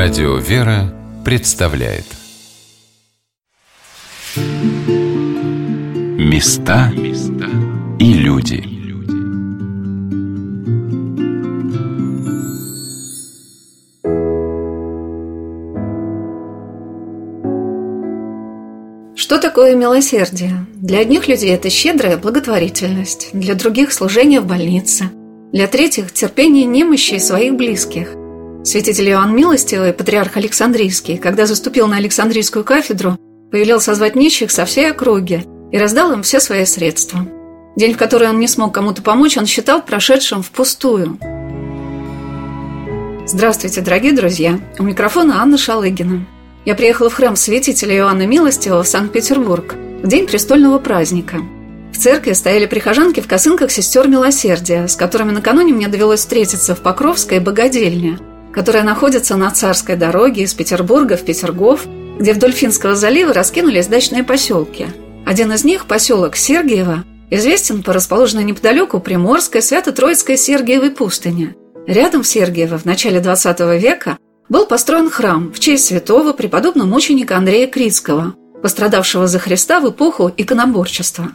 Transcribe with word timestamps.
Радио 0.00 0.36
«Вера» 0.36 0.94
представляет. 1.24 2.04
Места 6.16 6.92
и 7.98 8.12
люди. 8.12 8.62
Что 19.16 19.38
такое 19.40 19.74
милосердие? 19.74 20.64
Для 20.76 21.00
одних 21.00 21.26
людей 21.26 21.52
это 21.52 21.70
щедрая 21.70 22.18
благотворительность, 22.18 23.30
для 23.32 23.56
других– 23.56 23.92
служение 23.92 24.40
в 24.40 24.46
больнице, 24.46 25.10
для 25.52 25.66
третьих– 25.66 26.12
терпение 26.14 26.66
немощи 26.66 27.18
своих 27.18 27.56
близких– 27.56 28.10
Святитель 28.64 29.10
Иоанн 29.10 29.34
Милостивый, 29.34 29.92
патриарх 29.92 30.36
Александрийский, 30.36 31.16
когда 31.16 31.46
заступил 31.46 31.86
на 31.86 31.96
Александрийскую 31.96 32.64
кафедру, 32.64 33.16
повелел 33.52 33.80
созвать 33.80 34.16
нищих 34.16 34.50
со 34.50 34.64
всей 34.64 34.90
округи 34.90 35.44
и 35.70 35.78
раздал 35.78 36.12
им 36.12 36.22
все 36.22 36.40
свои 36.40 36.64
средства. 36.64 37.26
День, 37.76 37.94
в 37.94 37.98
который 37.98 38.28
он 38.28 38.40
не 38.40 38.48
смог 38.48 38.74
кому-то 38.74 39.00
помочь, 39.00 39.38
он 39.38 39.46
считал 39.46 39.80
прошедшим 39.80 40.42
впустую. 40.42 41.18
Здравствуйте, 43.26 43.80
дорогие 43.80 44.12
друзья! 44.12 44.58
У 44.78 44.82
микрофона 44.82 45.40
Анна 45.40 45.56
Шалыгина. 45.56 46.26
Я 46.64 46.74
приехала 46.74 47.10
в 47.10 47.14
храм 47.14 47.36
святителя 47.36 47.96
Иоанна 47.96 48.26
Милостивого 48.26 48.82
в 48.82 48.88
Санкт-Петербург 48.88 49.76
в 50.02 50.08
день 50.08 50.26
престольного 50.26 50.78
праздника. 50.80 51.38
В 51.92 51.96
церкви 51.96 52.32
стояли 52.32 52.66
прихожанки 52.66 53.20
в 53.20 53.28
косынках 53.28 53.70
сестер 53.70 54.08
Милосердия, 54.08 54.88
с 54.88 54.96
которыми 54.96 55.30
накануне 55.30 55.72
мне 55.72 55.88
довелось 55.88 56.20
встретиться 56.20 56.74
в 56.74 56.80
Покровской 56.80 57.38
богадельне– 57.38 58.18
которая 58.58 58.82
находится 58.82 59.36
на 59.36 59.52
Царской 59.52 59.94
дороге 59.94 60.42
из 60.42 60.52
Петербурга 60.52 61.16
в 61.16 61.22
Петергоф, 61.22 61.86
где 62.18 62.32
вдоль 62.32 62.50
Финского 62.50 62.96
залива 62.96 63.32
раскинулись 63.32 63.86
дачные 63.86 64.24
поселки. 64.24 64.88
Один 65.24 65.52
из 65.52 65.62
них, 65.62 65.86
поселок 65.86 66.34
Сергиево, 66.34 67.04
известен 67.30 67.84
по 67.84 67.92
расположенной 67.92 68.42
неподалеку 68.42 68.98
Приморской 68.98 69.62
Свято-Троицкой 69.62 70.36
Сергиевой 70.36 70.90
пустыне. 70.90 71.54
Рядом 71.86 72.24
в 72.24 72.26
Сергиево 72.26 72.78
в 72.78 72.84
начале 72.84 73.20
XX 73.20 73.78
века 73.78 74.18
был 74.48 74.66
построен 74.66 75.08
храм 75.08 75.52
в 75.52 75.60
честь 75.60 75.84
святого 75.84 76.32
преподобного 76.32 76.88
мученика 76.88 77.36
Андрея 77.36 77.68
Критского, 77.68 78.34
пострадавшего 78.60 79.28
за 79.28 79.38
Христа 79.38 79.78
в 79.78 79.88
эпоху 79.88 80.32
иконоборчества. 80.36 81.28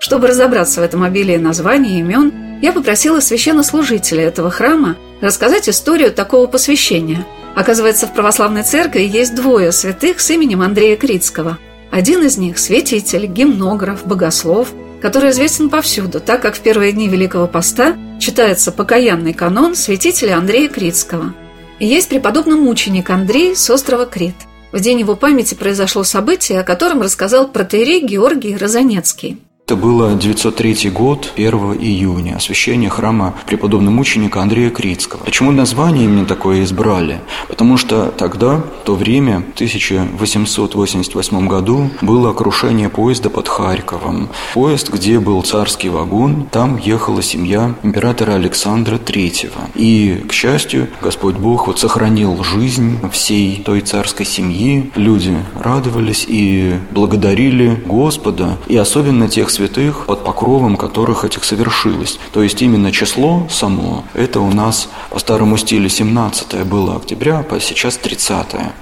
Чтобы 0.00 0.26
разобраться 0.26 0.82
в 0.82 0.84
этом 0.84 1.02
обилии 1.02 1.38
названий 1.38 1.96
и 1.96 2.00
имен, 2.00 2.47
я 2.60 2.72
попросила 2.72 3.20
священнослужителя 3.20 4.24
этого 4.24 4.50
храма 4.50 4.96
рассказать 5.20 5.68
историю 5.68 6.12
такого 6.12 6.46
посвящения. 6.46 7.26
Оказывается, 7.54 8.06
в 8.06 8.14
православной 8.14 8.62
церкви 8.62 9.02
есть 9.02 9.34
двое 9.34 9.72
святых 9.72 10.20
с 10.20 10.30
именем 10.30 10.62
Андрея 10.62 10.96
Критского. 10.96 11.58
Один 11.90 12.22
из 12.22 12.36
них– 12.36 12.58
святитель, 12.58 13.26
гимнограф, 13.26 14.06
богослов, 14.06 14.68
который 15.00 15.30
известен 15.30 15.70
повсюду, 15.70 16.20
так 16.20 16.42
как 16.42 16.56
в 16.56 16.60
первые 16.60 16.92
дни 16.92 17.08
Великого 17.08 17.46
Поста 17.46 17.96
читается 18.20 18.72
покаянный 18.72 19.32
канон 19.32 19.74
святителя 19.74 20.36
Андрея 20.36 20.68
Критского. 20.68 21.34
И 21.78 21.86
есть 21.86 22.08
преподобный 22.08 22.56
мученик 22.56 23.08
Андрей 23.10 23.56
с 23.56 23.70
острова 23.70 24.06
Крит. 24.06 24.34
В 24.72 24.80
день 24.80 25.00
его 25.00 25.16
памяти 25.16 25.54
произошло 25.54 26.04
событие, 26.04 26.60
о 26.60 26.64
котором 26.64 27.00
рассказал 27.00 27.48
протеерей 27.48 28.04
Георгий 28.04 28.56
Розанецкий. 28.56 29.38
Это 29.68 29.76
было 29.76 30.14
903 30.14 30.88
год, 30.88 31.34
1 31.36 31.52
июня, 31.78 32.36
освящение 32.36 32.88
храма 32.88 33.34
преподобного 33.46 33.92
мученика 33.92 34.40
Андрея 34.40 34.70
Критского. 34.70 35.22
Почему 35.24 35.50
название 35.52 36.06
именно 36.06 36.24
такое 36.24 36.64
избрали? 36.64 37.20
Потому 37.48 37.76
что 37.76 38.06
тогда, 38.06 38.62
в 38.80 38.84
то 38.86 38.94
время, 38.94 39.40
в 39.40 39.54
1888 39.56 41.48
году, 41.48 41.90
было 42.00 42.32
крушение 42.32 42.88
поезда 42.88 43.28
под 43.28 43.46
Харьковом. 43.46 44.30
Поезд, 44.54 44.90
где 44.90 45.20
был 45.20 45.42
царский 45.42 45.90
вагон, 45.90 46.46
там 46.50 46.78
ехала 46.78 47.20
семья 47.22 47.74
императора 47.82 48.36
Александра 48.36 48.96
III. 48.96 49.50
И, 49.74 50.24
к 50.26 50.32
счастью, 50.32 50.88
Господь 51.02 51.36
Бог 51.36 51.66
вот 51.66 51.78
сохранил 51.78 52.42
жизнь 52.42 52.98
всей 53.12 53.62
той 53.62 53.82
царской 53.82 54.24
семьи. 54.24 54.90
Люди 54.94 55.36
радовались 55.60 56.24
и 56.26 56.76
благодарили 56.90 57.78
Господа, 57.84 58.56
и 58.66 58.74
особенно 58.78 59.28
тех 59.28 59.50
святых, 59.58 60.06
под 60.06 60.24
покровом 60.24 60.76
которых 60.76 61.24
этих 61.24 61.42
совершилось. 61.44 62.18
То 62.32 62.42
есть 62.42 62.62
именно 62.62 62.92
число 62.92 63.48
само, 63.50 64.04
это 64.14 64.40
у 64.40 64.52
нас 64.52 64.88
по 65.10 65.18
старому 65.18 65.56
стилю 65.56 65.88
17 65.88 66.64
было 66.64 66.96
октября, 66.96 67.44
а 67.50 67.60
сейчас 67.60 67.96
30 67.96 68.28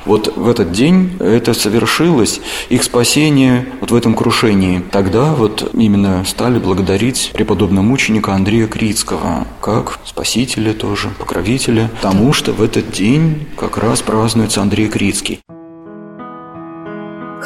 Вот 0.05 0.37
в 0.37 0.49
этот 0.49 0.73
день 0.73 1.17
это 1.19 1.55
совершилось, 1.55 2.41
их 2.69 2.85
спасение 2.85 3.67
вот 3.81 3.91
в 3.91 3.95
этом 3.95 4.15
крушении. 4.15 4.83
Тогда 4.91 5.35
вот 5.35 5.71
именно 5.73 6.25
стали 6.27 6.59
благодарить 6.59 7.31
преподобного 7.33 7.85
мученика 7.85 8.35
Андрея 8.35 8.67
Критского, 8.67 9.47
как 9.63 9.99
спасителя 10.05 10.75
тоже, 10.75 11.09
покровителя, 11.19 11.91
потому 11.97 12.35
что 12.35 12.53
в 12.53 12.63
этот 12.63 12.91
день 12.91 13.47
как 13.57 13.79
раз 13.79 14.03
празднуется 14.03 14.61
Андрей 14.61 14.89
Критский. 14.89 15.41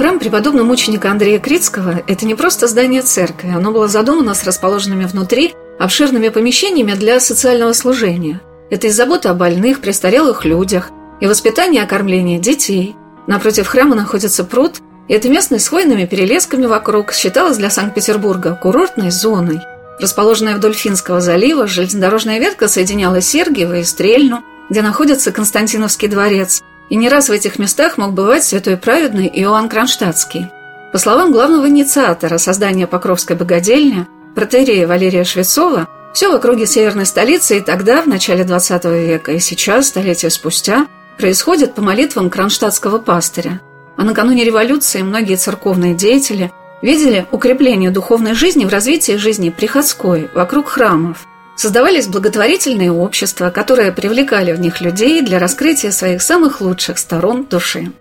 Храм 0.00 0.18
преподобного 0.18 0.64
мученика 0.64 1.10
Андрея 1.10 1.38
Критского– 1.38 2.02
это 2.06 2.24
не 2.24 2.34
просто 2.34 2.68
здание 2.68 3.02
церкви, 3.02 3.52
оно 3.54 3.70
было 3.70 3.86
задумано 3.86 4.32
с 4.32 4.44
расположенными 4.44 5.04
внутри 5.04 5.52
обширными 5.78 6.30
помещениями 6.30 6.94
для 6.94 7.20
социального 7.20 7.74
служения. 7.74 8.40
Это 8.70 8.86
и 8.86 8.90
забота 8.90 9.28
о 9.30 9.34
больных, 9.34 9.82
престарелых 9.82 10.46
людях, 10.46 10.88
и 11.20 11.26
воспитание 11.26 11.82
и 11.82 11.84
окормление 11.84 12.38
детей. 12.38 12.96
Напротив 13.26 13.66
храма 13.66 13.94
находится 13.94 14.42
пруд, 14.42 14.80
и 15.06 15.12
это 15.12 15.28
местность 15.28 15.66
с 15.66 15.68
хвойными 15.68 16.06
перелесками 16.06 16.64
вокруг 16.64 17.12
считалось 17.12 17.58
для 17.58 17.68
Санкт-Петербурга 17.68 18.54
курортной 18.54 19.10
зоной. 19.10 19.60
Расположенная 20.00 20.56
вдоль 20.56 20.72
Финского 20.72 21.20
залива, 21.20 21.66
железнодорожная 21.66 22.38
ветка 22.38 22.68
соединяла 22.68 23.20
Сергиево 23.20 23.76
и 23.76 23.84
Стрельну, 23.84 24.42
где 24.70 24.80
находится 24.80 25.30
Константиновский 25.30 26.08
дворец, 26.08 26.62
и 26.90 26.96
не 26.96 27.08
раз 27.08 27.28
в 27.28 27.32
этих 27.32 27.58
местах 27.58 27.96
мог 27.96 28.12
бывать 28.12 28.44
святой 28.44 28.76
праведный 28.76 29.30
Иоанн 29.32 29.68
Кронштадтский. 29.68 30.48
По 30.92 30.98
словам 30.98 31.32
главного 31.32 31.68
инициатора 31.68 32.36
создания 32.38 32.86
Покровской 32.86 33.36
богадельни, 33.36 34.06
протерея 34.34 34.86
Валерия 34.86 35.24
Швецова, 35.24 35.88
все 36.12 36.28
в 36.28 36.34
округе 36.34 36.66
северной 36.66 37.06
столицы 37.06 37.58
и 37.58 37.60
тогда, 37.60 38.02
в 38.02 38.08
начале 38.08 38.42
XX 38.42 39.06
века, 39.06 39.32
и 39.32 39.38
сейчас, 39.38 39.86
столетия 39.86 40.30
спустя, 40.30 40.88
происходит 41.16 41.74
по 41.74 41.82
молитвам 41.82 42.28
кронштадтского 42.28 42.98
пастыря. 42.98 43.60
А 43.96 44.02
накануне 44.02 44.44
революции 44.44 45.02
многие 45.02 45.36
церковные 45.36 45.94
деятели 45.94 46.50
видели 46.82 47.26
укрепление 47.30 47.90
духовной 47.90 48.34
жизни 48.34 48.64
в 48.64 48.70
развитии 48.70 49.16
жизни 49.16 49.50
приходской, 49.50 50.28
вокруг 50.34 50.68
храмов, 50.68 51.26
Создавались 51.56 52.06
благотворительные 52.06 52.90
общества, 52.90 53.50
которые 53.50 53.92
привлекали 53.92 54.52
в 54.52 54.60
них 54.60 54.80
людей 54.80 55.20
для 55.22 55.38
раскрытия 55.38 55.90
своих 55.90 56.22
самых 56.22 56.60
лучших 56.60 56.98
сторон 56.98 57.44
души. 57.44 57.92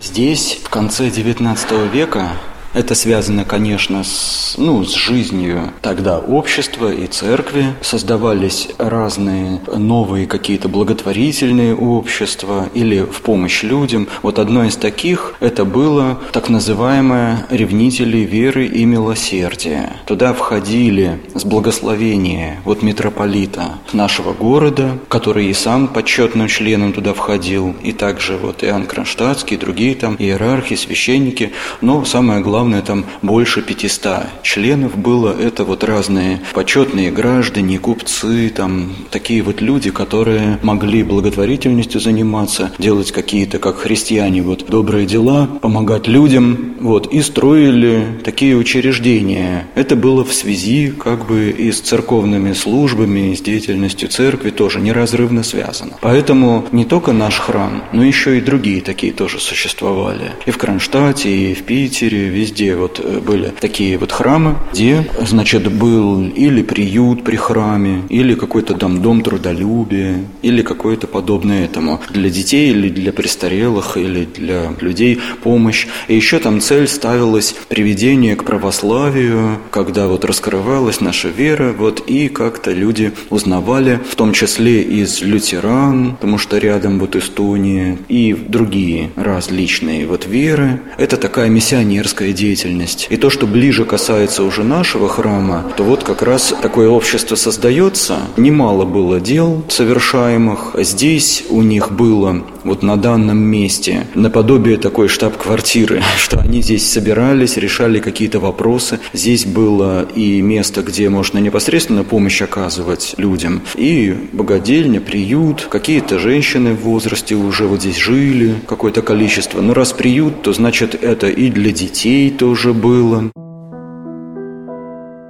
Здесь 0.00 0.58
в 0.64 0.68
конце 0.68 1.08
XIX 1.08 1.88
века 1.90 2.30
это 2.74 2.94
связано, 2.94 3.44
конечно, 3.44 4.02
с, 4.02 4.54
ну, 4.56 4.84
с 4.84 4.94
жизнью 4.94 5.72
тогда 5.82 6.18
общества 6.18 6.92
и 6.92 7.06
церкви. 7.06 7.66
Создавались 7.82 8.68
разные 8.78 9.60
новые 9.74 10.26
какие-то 10.26 10.68
благотворительные 10.68 11.74
общества 11.74 12.68
или 12.74 13.00
в 13.00 13.20
помощь 13.20 13.62
людям. 13.62 14.08
Вот 14.22 14.38
одно 14.38 14.64
из 14.64 14.76
таких 14.76 15.34
это 15.40 15.64
было 15.64 16.18
так 16.32 16.48
называемое 16.48 17.46
«Ревнители 17.50 18.18
веры 18.18 18.66
и 18.66 18.84
милосердия». 18.84 19.96
Туда 20.06 20.32
входили 20.32 21.20
с 21.34 21.44
благословения 21.44 22.60
вот 22.64 22.82
митрополита 22.82 23.78
нашего 23.92 24.32
города, 24.32 24.98
который 25.08 25.46
и 25.46 25.54
сам 25.54 25.88
почетным 25.88 26.48
членом 26.48 26.92
туда 26.92 27.12
входил, 27.12 27.74
и 27.82 27.92
также 27.92 28.36
вот 28.36 28.64
Иоанн 28.64 28.86
Кронштадтский, 28.86 29.56
другие 29.56 29.94
там 29.94 30.16
иерархи, 30.18 30.74
священники. 30.74 31.52
Но 31.80 32.04
самое 32.04 32.40
главное 32.40 32.61
главное, 32.62 32.82
там 32.82 33.04
больше 33.22 33.60
500 33.60 34.42
членов 34.44 34.96
было. 34.96 35.34
Это 35.36 35.64
вот 35.64 35.82
разные 35.82 36.40
почетные 36.54 37.10
граждане, 37.10 37.80
купцы, 37.80 38.50
там 38.50 38.92
такие 39.10 39.42
вот 39.42 39.60
люди, 39.60 39.90
которые 39.90 40.60
могли 40.62 41.02
благотворительностью 41.02 42.00
заниматься, 42.00 42.70
делать 42.78 43.10
какие-то, 43.10 43.58
как 43.58 43.78
христиане, 43.78 44.42
вот 44.42 44.66
добрые 44.68 45.06
дела, 45.06 45.48
помогать 45.60 46.06
людям, 46.06 46.76
вот, 46.78 47.12
и 47.12 47.20
строили 47.20 48.06
такие 48.22 48.56
учреждения. 48.56 49.66
Это 49.74 49.96
было 49.96 50.24
в 50.24 50.32
связи 50.32 50.92
как 50.92 51.26
бы 51.26 51.50
и 51.50 51.72
с 51.72 51.80
церковными 51.80 52.52
службами, 52.52 53.32
и 53.32 53.36
с 53.36 53.40
деятельностью 53.40 54.08
церкви 54.08 54.50
тоже 54.50 54.80
неразрывно 54.80 55.42
связано. 55.42 55.94
Поэтому 56.00 56.64
не 56.70 56.84
только 56.84 57.12
наш 57.12 57.40
храм, 57.40 57.82
но 57.92 58.04
еще 58.04 58.38
и 58.38 58.40
другие 58.40 58.82
такие 58.82 59.12
тоже 59.12 59.40
существовали. 59.40 60.30
И 60.46 60.52
в 60.52 60.58
Кронштадте, 60.58 61.28
и 61.50 61.54
в 61.54 61.64
Питере, 61.64 62.28
везде 62.28 62.51
везде 62.52 62.76
вот 62.76 63.00
э, 63.02 63.20
были 63.20 63.52
такие 63.60 63.98
вот 63.98 64.12
храмы, 64.12 64.56
где, 64.72 65.06
значит, 65.20 65.72
был 65.72 66.22
или 66.28 66.62
приют 66.62 67.24
при 67.24 67.36
храме, 67.36 68.02
или 68.08 68.34
какой-то 68.34 68.74
дом, 68.74 69.00
дом 69.00 69.22
трудолюбия, 69.22 70.24
или 70.42 70.62
какое-то 70.62 71.06
подобное 71.06 71.64
этому. 71.64 72.00
Для 72.10 72.28
детей 72.30 72.70
или 72.70 72.88
для 72.88 73.12
престарелых, 73.12 73.96
или 73.96 74.24
для 74.24 74.72
людей 74.80 75.18
помощь. 75.42 75.86
И 76.08 76.14
еще 76.14 76.38
там 76.38 76.60
цель 76.60 76.88
ставилась 76.88 77.54
приведение 77.68 78.36
к 78.36 78.44
православию, 78.44 79.58
когда 79.70 80.06
вот 80.06 80.24
раскрывалась 80.24 81.00
наша 81.00 81.28
вера, 81.28 81.72
вот 81.72 82.02
и 82.06 82.28
как-то 82.28 82.72
люди 82.72 83.12
узнавали, 83.30 83.98
в 84.10 84.14
том 84.14 84.32
числе 84.32 84.82
из 84.82 85.22
лютеран, 85.22 86.16
потому 86.16 86.38
что 86.38 86.58
рядом 86.58 86.98
вот 86.98 87.16
Эстония, 87.16 87.98
и 88.08 88.34
другие 88.34 89.10
различные 89.16 90.06
вот 90.06 90.26
веры. 90.26 90.80
Это 90.98 91.16
такая 91.16 91.48
миссионерская 91.48 92.32
деятельность. 92.42 93.06
И 93.10 93.16
то, 93.16 93.30
что 93.30 93.46
ближе 93.46 93.84
касается 93.84 94.42
уже 94.42 94.64
нашего 94.64 95.08
храма, 95.08 95.64
то 95.76 95.84
вот 95.84 96.02
как 96.02 96.22
раз 96.22 96.54
такое 96.60 96.88
общество 96.88 97.36
создается. 97.36 98.16
Немало 98.36 98.84
было 98.84 99.20
дел 99.20 99.62
совершаемых. 99.68 100.74
Здесь 100.78 101.44
у 101.50 101.62
них 101.62 101.92
было 101.92 102.42
вот 102.64 102.82
на 102.82 102.96
данном 102.96 103.38
месте 103.38 104.06
наподобие 104.14 104.76
такой 104.76 105.08
штаб-квартиры, 105.08 106.02
что 106.18 106.40
они 106.40 106.62
здесь 106.62 106.90
собирались, 106.90 107.56
решали 107.56 107.98
какие-то 107.98 108.40
вопросы. 108.40 109.00
Здесь 109.12 109.46
было 109.46 110.02
и 110.14 110.40
место, 110.42 110.82
где 110.82 111.08
можно 111.08 111.38
непосредственно 111.38 112.04
помощь 112.04 112.42
оказывать 112.42 113.14
людям, 113.16 113.62
и 113.74 114.16
богадельня, 114.32 115.00
приют, 115.00 115.66
какие-то 115.70 116.18
женщины 116.18 116.74
в 116.74 116.82
возрасте 116.82 117.34
уже 117.34 117.66
вот 117.66 117.80
здесь 117.80 117.96
жили, 117.96 118.54
какое-то 118.66 119.02
количество. 119.02 119.60
Но 119.60 119.74
раз 119.74 119.92
приют, 119.92 120.42
то 120.42 120.52
значит 120.52 120.94
это 121.02 121.28
и 121.28 121.50
для 121.50 121.72
детей 121.72 122.30
тоже 122.30 122.72
было. 122.72 123.30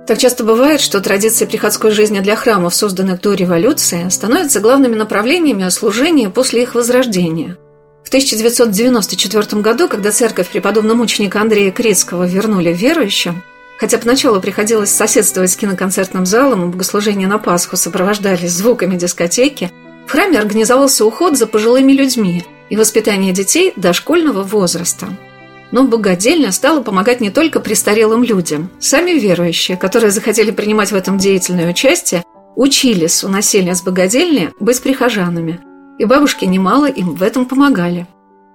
Так 0.06 0.19
часто 0.19 0.43
бывает, 0.43 0.81
что 0.81 1.00
традиции 1.00 1.46
приходской 1.46 1.93
жизни 1.93 2.19
для 2.19 2.34
храмов, 2.34 2.75
созданных 2.75 3.20
до 3.20 3.34
революции, 3.34 4.08
становятся 4.08 4.60
главными 4.60 4.96
направлениями 4.96 5.69
служения 5.69 6.28
после 6.28 6.64
их 6.64 6.75
возрождения. 6.75 7.56
В 8.04 8.08
1994 8.08 9.62
году, 9.62 9.88
когда 9.88 10.10
церковь 10.10 10.49
преподобного 10.49 10.96
мученика 10.96 11.40
Андрея 11.40 11.70
Крицкого 11.70 12.26
вернули 12.26 12.72
верующим, 12.72 13.43
хотя 13.78 13.96
поначалу 13.99 14.40
приходилось 14.40 14.90
соседствовать 14.90 15.52
с 15.52 15.56
киноконцертным 15.56 16.26
залом, 16.26 16.64
и 16.64 16.72
богослужения 16.72 17.28
на 17.28 17.38
Пасху 17.38 17.76
сопровождались 17.76 18.50
звуками 18.50 18.96
дискотеки, 18.96 19.70
в 20.08 20.10
храме 20.10 20.40
организовался 20.40 21.04
уход 21.06 21.38
за 21.38 21.46
пожилыми 21.46 21.93
людьми 21.93 22.44
и 22.70 22.76
воспитание 22.76 23.32
детей 23.32 23.72
дошкольного 23.76 24.43
возраста– 24.43 25.16
но 25.72 25.84
богадельня 25.84 26.52
стала 26.52 26.82
помогать 26.82 27.20
не 27.20 27.30
только 27.30 27.58
престарелым 27.58 28.22
людям. 28.22 28.70
Сами 28.78 29.12
верующие, 29.12 29.76
которые 29.76 30.10
захотели 30.10 30.50
принимать 30.50 30.92
в 30.92 30.94
этом 30.94 31.19
деятельное 31.19 31.70
участие, 31.70 32.22
учились 32.54 33.24
у 33.24 33.28
населения 33.28 33.74
с 33.74 33.82
богадельни 33.82 34.50
быть 34.60 34.80
прихожанами. 34.82 35.60
И 35.98 36.04
бабушки 36.04 36.44
немало 36.44 36.86
им 36.86 37.14
в 37.14 37.22
этом 37.22 37.46
помогали. 37.46 38.06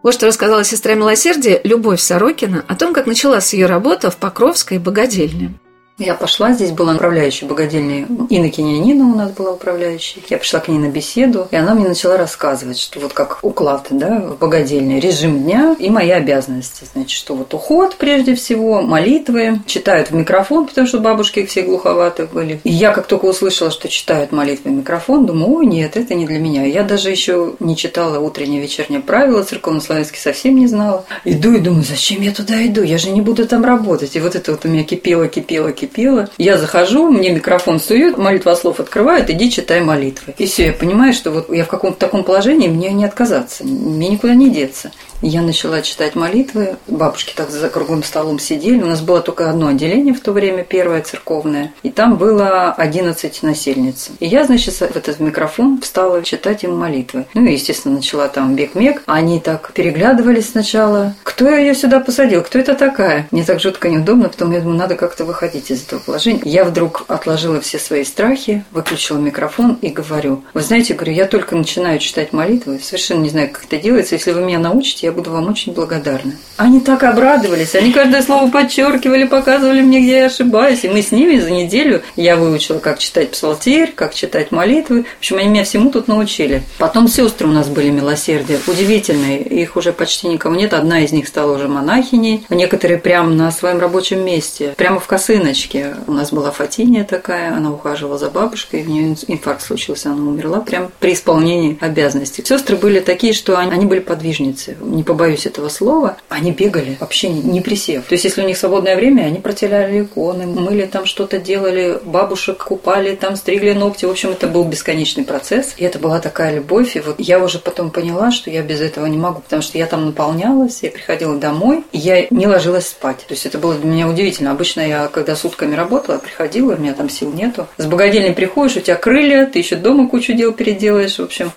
Вот 0.03 0.13
что 0.13 0.27
рассказала 0.27 0.63
сестра 0.63 0.93
милосердия 0.93 1.59
Любовь 1.63 1.99
Сорокина 1.99 2.63
о 2.67 2.75
том, 2.75 2.93
как 2.93 3.07
началась 3.07 3.53
ее 3.53 3.65
работа 3.65 4.11
в 4.11 4.17
Покровской 4.17 4.77
богадельне. 4.77 5.55
Я 5.99 6.13
пошла, 6.13 6.53
здесь 6.53 6.73
была 6.73 6.93
управляющая 6.93 7.47
богадельной 7.47 8.05
Иннокеня 8.29 8.77
Нина 8.77 9.05
у 9.05 9.15
нас 9.15 9.31
была 9.31 9.53
управляющей. 9.53 10.23
Я 10.29 10.37
пришла 10.37 10.59
к 10.59 10.67
ней 10.67 10.77
на 10.77 10.89
беседу, 10.89 11.47
и 11.49 11.55
она 11.55 11.73
мне 11.73 11.87
начала 11.87 12.17
рассказывать, 12.17 12.77
что 12.77 12.99
вот 12.99 13.13
как 13.13 13.39
уклад, 13.41 13.87
да, 13.89 14.19
в 14.19 14.37
богадельной, 14.37 14.99
режим 14.99 15.41
дня 15.41 15.75
и 15.79 15.89
мои 15.89 16.11
обязанности. 16.11 16.85
Значит, 16.93 17.17
что 17.17 17.33
вот 17.33 17.51
уход 17.55 17.95
прежде 17.95 18.35
всего, 18.35 18.83
молитвы, 18.83 19.59
читают 19.65 20.11
в 20.11 20.13
микрофон, 20.13 20.67
потому 20.67 20.85
что 20.85 20.99
бабушки 20.99 21.43
все 21.47 21.63
глуховатые 21.63 22.27
были. 22.27 22.61
И 22.63 22.69
я 22.69 22.91
как 22.91 23.07
только 23.07 23.25
услышала, 23.25 23.71
что 23.71 23.89
читают 23.89 24.31
молитвы 24.31 24.69
в 24.69 24.73
микрофон, 24.75 25.25
думаю, 25.25 25.57
ой, 25.57 25.65
нет, 25.65 25.97
это 25.97 26.13
не 26.13 26.27
для 26.27 26.37
меня. 26.37 26.63
Я 26.63 26.83
даже 26.83 27.09
еще 27.09 27.55
не 27.59 27.75
читала 27.75 28.19
утреннее 28.19 28.61
вечернее 28.61 29.01
правило, 29.01 29.41
церковно-славянский 29.41 30.19
совсем 30.19 30.57
не 30.57 30.67
знала. 30.67 31.05
Иду 31.23 31.53
и 31.53 31.59
думаю, 31.59 31.83
зачем 31.83 32.21
я 32.21 32.31
туда 32.31 32.63
иду? 32.67 32.83
Я 32.83 32.99
же 32.99 33.09
не 33.09 33.21
буду 33.21 33.47
там 33.47 33.65
работать. 33.65 34.15
И 34.15 34.19
вот 34.19 34.35
это 34.35 34.51
вот 34.51 34.63
у 34.63 34.67
меня 34.67 34.83
кипело, 34.83 35.27
кипело, 35.27 35.71
кипело 35.71 35.86
кипело. 35.87 36.29
Я 36.37 36.57
захожу, 36.57 37.09
мне 37.09 37.31
микрофон 37.31 37.79
суют, 37.79 38.17
молитва 38.17 38.55
слов 38.55 38.79
открывают, 38.79 39.29
иди 39.29 39.49
читай 39.49 39.81
молитвы. 39.81 40.33
И 40.37 40.45
все, 40.45 40.67
я 40.67 40.73
понимаю, 40.73 41.13
что 41.13 41.31
вот 41.31 41.53
я 41.53 41.63
в 41.63 41.67
каком-то 41.67 41.99
таком 41.99 42.23
положении, 42.23 42.67
мне 42.67 42.91
не 42.91 43.05
отказаться, 43.05 43.63
мне 43.63 44.09
никуда 44.09 44.35
не 44.35 44.49
деться. 44.49 44.91
Я 45.21 45.41
начала 45.41 45.81
читать 45.81 46.15
молитвы. 46.15 46.75
Бабушки 46.87 47.33
так 47.35 47.49
за 47.49 47.69
круглым 47.69 48.03
столом 48.03 48.37
сидели. 48.37 48.83
У 48.83 48.85
нас 48.85 49.01
было 49.01 49.19
только 49.19 49.49
одно 49.49 49.67
отделение 49.67 50.13
в 50.13 50.19
то 50.19 50.31
время, 50.31 50.63
первое 50.63 51.01
церковное. 51.01 51.73
И 51.81 51.89
там 51.89 52.17
было 52.17 52.71
11 52.73 53.41
насельниц. 53.41 54.09
И 54.19 54.27
я, 54.27 54.45
значит, 54.45 54.75
в 54.75 54.81
этот 54.83 55.19
микрофон 55.19 55.81
встала 55.81 56.21
читать 56.23 56.63
им 56.63 56.77
молитвы. 56.77 57.25
Ну 57.33 57.45
и, 57.45 57.53
естественно, 57.53 57.95
начала 57.95 58.27
там 58.27 58.55
бег-мег. 58.55 59.01
Они 59.07 59.39
так 59.39 59.71
переглядывались 59.73 60.49
сначала. 60.49 61.15
Кто 61.23 61.49
ее 61.49 61.73
сюда 61.73 61.99
посадил? 61.99 62.43
Кто 62.43 62.59
это 62.59 62.75
такая? 62.75 63.27
Мне 63.31 63.43
так 63.43 63.59
жутко 63.59 63.89
неудобно, 63.89 64.29
потом 64.29 64.51
я 64.51 64.59
думаю, 64.59 64.77
надо 64.77 64.93
как-то 64.95 65.25
выходить 65.25 65.71
этого 65.83 65.99
положения. 65.99 66.41
Я 66.43 66.63
вдруг 66.63 67.05
отложила 67.07 67.61
все 67.61 67.79
свои 67.79 68.03
страхи, 68.03 68.63
выключила 68.71 69.17
микрофон 69.17 69.77
и 69.81 69.89
говорю, 69.89 70.43
вы 70.53 70.61
знаете, 70.61 70.93
говорю, 70.93 71.13
я 71.13 71.25
только 71.25 71.55
начинаю 71.55 71.99
читать 71.99 72.33
молитвы, 72.33 72.79
совершенно 72.81 73.21
не 73.21 73.29
знаю, 73.29 73.49
как 73.51 73.65
это 73.65 73.77
делается. 73.77 74.15
Если 74.15 74.31
вы 74.31 74.41
меня 74.41 74.59
научите, 74.59 75.07
я 75.07 75.11
буду 75.11 75.31
вам 75.31 75.49
очень 75.49 75.73
благодарна. 75.73 76.33
Они 76.57 76.79
так 76.79 77.03
обрадовались, 77.03 77.75
они 77.75 77.91
каждое 77.91 78.21
слово 78.21 78.49
подчеркивали, 78.49 79.25
показывали 79.25 79.81
мне, 79.81 80.01
где 80.01 80.19
я 80.19 80.25
ошибаюсь. 80.25 80.83
И 80.83 80.89
мы 80.89 81.01
с 81.01 81.11
ними 81.11 81.39
за 81.39 81.51
неделю 81.51 82.01
я 82.15 82.35
выучила, 82.35 82.79
как 82.79 82.99
читать 82.99 83.31
псалтирь, 83.31 83.91
как 83.93 84.13
читать 84.13 84.51
молитвы. 84.51 85.03
В 85.03 85.19
общем, 85.19 85.37
они 85.37 85.49
меня 85.49 85.63
всему 85.63 85.91
тут 85.91 86.07
научили. 86.07 86.63
Потом 86.77 87.07
сестры 87.07 87.47
у 87.47 87.51
нас 87.51 87.67
были 87.67 87.89
милосердия, 87.89 88.59
удивительные. 88.67 89.41
Их 89.41 89.75
уже 89.75 89.93
почти 89.93 90.27
никого 90.27 90.55
нет. 90.55 90.73
Одна 90.73 91.01
из 91.01 91.11
них 91.11 91.27
стала 91.27 91.55
уже 91.55 91.67
монахиней. 91.67 92.45
Некоторые 92.49 92.99
прямо 92.99 93.29
на 93.29 93.51
своем 93.51 93.79
рабочем 93.79 94.23
месте, 94.25 94.73
прямо 94.77 94.99
в 94.99 95.07
косыночке. 95.07 95.66
У 96.07 96.11
нас 96.11 96.31
была 96.31 96.51
Фатиния 96.51 97.03
такая, 97.03 97.55
она 97.55 97.71
ухаживала 97.71 98.17
за 98.17 98.29
бабушкой, 98.29 98.83
у 98.83 98.89
нее 98.89 99.15
инфаркт 99.27 99.61
случился, 99.61 100.11
она 100.11 100.23
умерла 100.23 100.61
прямо 100.61 100.91
при 100.99 101.13
исполнении 101.13 101.77
обязанностей. 101.81 102.43
Сестры 102.45 102.75
были 102.75 102.99
такие, 102.99 103.33
что 103.33 103.57
они 103.57 103.85
были 103.85 103.99
подвижницы. 103.99 104.77
Не 104.81 105.03
побоюсь 105.03 105.45
этого 105.45 105.69
слова, 105.69 106.17
они 106.29 106.51
бегали 106.51 106.97
вообще 106.99 107.29
не 107.29 107.61
присев. 107.61 108.05
То 108.05 108.13
есть, 108.13 108.25
если 108.25 108.41
у 108.41 108.45
них 108.45 108.57
свободное 108.57 108.95
время, 108.95 109.23
они 109.23 109.39
протеляли 109.39 110.01
иконы, 110.01 110.45
мыли 110.45 110.85
там 110.85 111.05
что-то, 111.05 111.39
делали, 111.39 111.99
бабушек 112.03 112.63
купали, 112.63 113.15
там 113.15 113.35
стригли 113.35 113.73
ногти. 113.73 114.05
В 114.05 114.11
общем, 114.11 114.29
это 114.31 114.47
был 114.47 114.63
бесконечный 114.63 115.23
процесс. 115.23 115.73
И 115.77 115.83
это 115.83 115.99
была 115.99 116.19
такая 116.19 116.55
любовь. 116.55 116.95
И 116.95 116.99
вот 116.99 117.15
я 117.19 117.39
уже 117.39 117.59
потом 117.59 117.91
поняла, 117.91 118.31
что 118.31 118.49
я 118.49 118.61
без 118.61 118.81
этого 118.81 119.05
не 119.05 119.17
могу, 119.17 119.41
потому 119.41 119.61
что 119.61 119.77
я 119.77 119.85
там 119.85 120.05
наполнялась, 120.05 120.79
я 120.81 120.91
приходила 120.91 121.35
домой, 121.37 121.83
и 121.91 121.97
я 121.97 122.27
не 122.29 122.47
ложилась 122.47 122.87
спать. 122.87 123.25
То 123.27 123.33
есть, 123.33 123.45
это 123.45 123.57
было 123.57 123.75
для 123.75 123.89
меня 123.89 124.07
удивительно. 124.07 124.51
Обычно 124.51 124.81
я, 124.81 125.07
когда 125.07 125.35
сутками 125.47 125.75
работала, 125.75 126.17
приходила, 126.17 126.75
у 126.75 126.77
меня 126.77 126.93
там 126.93 127.09
сил 127.09 127.31
нету. 127.31 127.67
С 127.77 127.85
богадельни 127.85 128.33
приходишь, 128.33 128.77
у 128.77 128.81
тебя 128.81 128.95
крылья, 128.95 129.45
ты 129.45 129.59
еще 129.59 129.77
дома 129.77 130.09
кучу 130.09 130.33
дел 130.33 130.51
переделаешь, 130.51 131.19
в 131.19 131.21
общем. 131.21 131.51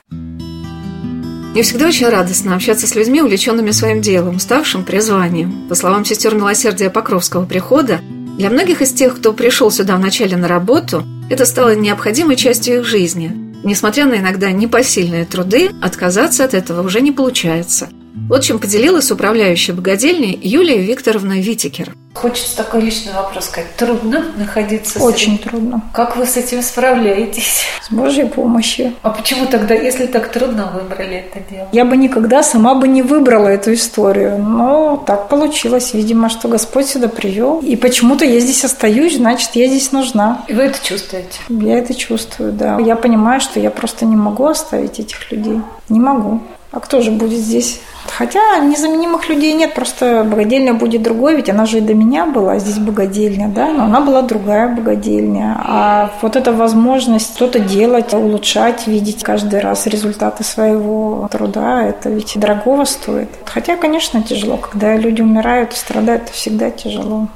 Мне 1.53 1.63
всегда 1.63 1.89
очень 1.89 2.09
радостно 2.09 2.55
общаться 2.55 2.87
с 2.87 2.95
людьми, 2.95 3.21
увлеченными 3.21 3.73
своим 3.73 4.01
делом, 4.01 4.39
ставшим 4.39 4.85
призванием. 4.85 5.67
По 5.69 5.75
словам 5.75 6.05
сестер 6.05 6.37
милосердия 6.37 6.91
Покровского 6.91 7.45
прихода, 7.45 7.99
для 8.39 8.51
многих 8.51 8.81
из 8.81 8.93
тех, 8.93 9.17
кто 9.17 9.33
пришел 9.33 9.73
сюда 9.73 9.97
вначале 9.97 10.37
на 10.37 10.47
работу, 10.47 11.03
это 11.29 11.45
стало 11.45 11.75
необходимой 11.75 12.37
частью 12.37 12.79
их 12.79 12.87
жизни. 12.87 13.33
Несмотря 13.65 14.07
на 14.07 14.19
иногда 14.19 14.53
непосильные 14.53 15.25
труды, 15.25 15.71
отказаться 15.83 16.45
от 16.45 16.55
этого 16.55 16.83
уже 16.83 17.01
не 17.01 17.11
получается– 17.11 17.89
вот 18.29 18.43
чем 18.43 18.59
поделилась 18.59 19.11
управляющая 19.11 19.75
богадельней 19.75 20.39
Юлия 20.43 20.79
Викторовна 20.79 21.41
Витикер. 21.41 21.93
Хочется 22.13 22.57
такой 22.57 22.83
личный 22.83 23.13
вопрос 23.13 23.47
сказать. 23.47 23.75
Трудно 23.77 24.25
находиться 24.37 24.99
Очень 24.99 25.37
среди... 25.37 25.49
трудно. 25.49 25.83
Как 25.95 26.17
вы 26.17 26.27
с 26.27 26.37
этим 26.37 26.61
справляетесь? 26.61 27.63
С 27.83 27.93
Божьей 27.93 28.25
помощью. 28.25 28.93
А 29.03 29.11
почему 29.11 29.47
тогда, 29.47 29.75
если 29.75 30.07
так 30.07 30.33
трудно, 30.33 30.73
выбрали 30.75 31.25
это 31.33 31.41
дело? 31.49 31.69
Я 31.71 31.85
бы 31.85 31.97
никогда 31.97 32.43
сама 32.43 32.75
бы 32.75 32.89
не 32.89 33.03
выбрала 33.03 33.47
эту 33.47 33.73
историю. 33.75 34.39
Но 34.39 35.03
так 35.07 35.29
получилось, 35.29 35.95
видимо, 35.95 36.29
что 36.29 36.49
Господь 36.49 36.87
сюда 36.87 37.09
привел. 37.09 37.61
И 37.61 37.77
почему-то 37.77 38.25
я 38.25 38.41
здесь 38.41 38.65
остаюсь, 38.65 39.17
значит, 39.17 39.51
я 39.55 39.69
здесь 39.69 39.93
нужна. 39.93 40.45
И 40.49 40.53
вы 40.53 40.65
это 40.65 40.85
чувствуете? 40.85 41.39
Я 41.49 41.79
это 41.79 41.95
чувствую, 41.95 42.53
да. 42.53 42.79
Я 42.81 42.97
понимаю, 42.97 43.41
что 43.41 43.61
я 43.61 43.71
просто 43.71 44.05
не 44.05 44.17
могу 44.17 44.47
оставить 44.47 44.99
этих 44.99 45.31
людей. 45.31 45.61
Не 45.89 46.01
могу. 46.01 46.41
А 46.73 46.81
кто 46.81 47.01
же 47.01 47.11
будет 47.11 47.41
здесь 47.41 47.81
Хотя 48.07 48.59
незаменимых 48.59 49.29
людей 49.29 49.53
нет, 49.53 49.75
просто 49.75 50.27
богадельня 50.29 50.75
будет 50.75 51.03
другой, 51.03 51.37
ведь 51.37 51.49
она 51.49 51.67
же 51.67 51.79
и 51.79 51.81
до 51.81 51.95
меня 51.95 52.27
была, 52.27 52.59
здесь 52.59 52.79
богадельня, 52.79 53.49
да, 53.49 53.69
но 53.69 53.85
она 53.85 54.01
была 54.01 54.23
другая 54.23 54.75
богадельня. 54.75 55.57
А 55.65 56.11
вот 56.23 56.37
эта 56.37 56.53
возможность 56.53 57.37
что-то 57.37 57.61
делать, 57.61 58.13
улучшать, 58.13 58.87
видеть 58.87 59.23
каждый 59.23 59.61
раз 59.61 59.87
результаты 59.87 60.45
своего 60.45 61.29
труда, 61.31 61.85
это 61.85 62.09
ведь 62.09 62.33
дорогого 62.37 62.85
стоит. 62.85 63.29
Хотя, 63.45 63.77
конечно, 63.77 64.23
тяжело, 64.23 64.57
когда 64.57 64.97
люди 64.97 65.23
умирают 65.23 65.73
и 65.73 65.77
страдают, 65.77 66.25
это 66.25 66.33
всегда 66.33 66.71
тяжело. 66.71 67.29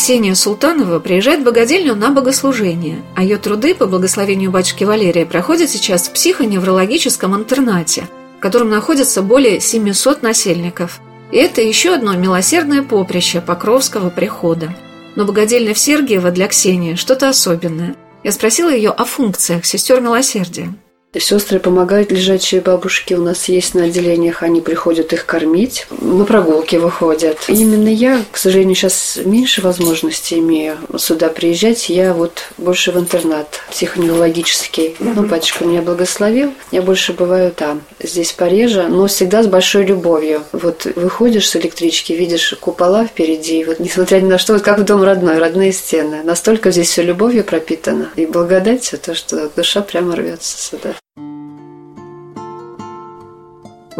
Ксения 0.00 0.34
Султанова 0.34 0.98
приезжает 0.98 1.40
в 1.40 1.44
богадельню 1.44 1.94
на 1.94 2.10
богослужение, 2.10 3.02
а 3.14 3.22
ее 3.22 3.36
труды 3.36 3.74
по 3.74 3.84
благословению 3.84 4.50
батюшки 4.50 4.82
Валерия 4.82 5.26
проходят 5.26 5.68
сейчас 5.68 6.08
в 6.08 6.14
психоневрологическом 6.14 7.36
интернате, 7.36 8.08
в 8.38 8.40
котором 8.40 8.70
находится 8.70 9.20
более 9.20 9.60
700 9.60 10.22
насельников. 10.22 11.02
И 11.32 11.36
это 11.36 11.60
еще 11.60 11.92
одно 11.92 12.14
милосердное 12.14 12.82
поприще 12.82 13.42
Покровского 13.42 14.08
прихода. 14.08 14.74
Но 15.16 15.26
богадельня 15.26 15.74
в 15.74 15.78
Сергиево 15.78 16.30
для 16.30 16.48
Ксении 16.48 16.94
что-то 16.94 17.28
особенное. 17.28 17.94
Я 18.24 18.32
спросила 18.32 18.70
ее 18.74 18.92
о 18.92 19.04
функциях 19.04 19.66
сестер 19.66 20.00
милосердия. 20.00 20.72
Сестры 21.18 21.58
помогают 21.58 22.12
лежачие 22.12 22.60
бабушки 22.60 23.14
у 23.14 23.20
нас 23.20 23.48
есть 23.48 23.74
на 23.74 23.84
отделениях, 23.84 24.44
они 24.44 24.60
приходят 24.60 25.12
их 25.12 25.26
кормить, 25.26 25.88
на 26.00 26.24
прогулки 26.24 26.76
выходят. 26.76 27.36
И 27.48 27.52
именно 27.54 27.88
я, 27.88 28.22
к 28.30 28.36
сожалению, 28.36 28.76
сейчас 28.76 29.18
меньше 29.24 29.60
возможностей 29.60 30.38
имею 30.38 30.78
сюда 30.96 31.28
приезжать, 31.28 31.88
я 31.88 32.14
вот 32.14 32.44
больше 32.58 32.92
в 32.92 32.98
интернат 32.98 33.60
психоневрологический. 33.70 34.94
Ну, 35.00 35.24
батюшка 35.24 35.64
меня 35.64 35.82
благословил, 35.82 36.54
я 36.70 36.80
больше 36.80 37.12
бываю 37.12 37.50
там. 37.50 37.82
Здесь 38.00 38.30
пореже, 38.30 38.86
но 38.86 39.08
всегда 39.08 39.42
с 39.42 39.48
большой 39.48 39.84
любовью. 39.86 40.44
Вот 40.52 40.86
выходишь 40.94 41.48
с 41.48 41.56
электрички, 41.56 42.12
видишь 42.12 42.54
купола 42.60 43.04
впереди, 43.04 43.64
вот 43.64 43.80
несмотря 43.80 44.20
ни 44.20 44.28
на 44.28 44.38
что, 44.38 44.52
вот 44.52 44.62
как 44.62 44.78
в 44.78 44.84
дом 44.84 45.02
родной, 45.02 45.38
родные 45.38 45.72
стены. 45.72 46.22
Настолько 46.22 46.70
здесь 46.70 46.88
все 46.88 47.02
любовью 47.02 47.42
пропитано. 47.42 48.10
И 48.14 48.26
благодать 48.26 48.84
все 48.84 48.96
то, 48.96 49.16
что 49.16 49.50
душа 49.56 49.82
прямо 49.82 50.14
рвется 50.14 50.56
сюда. 50.56 50.99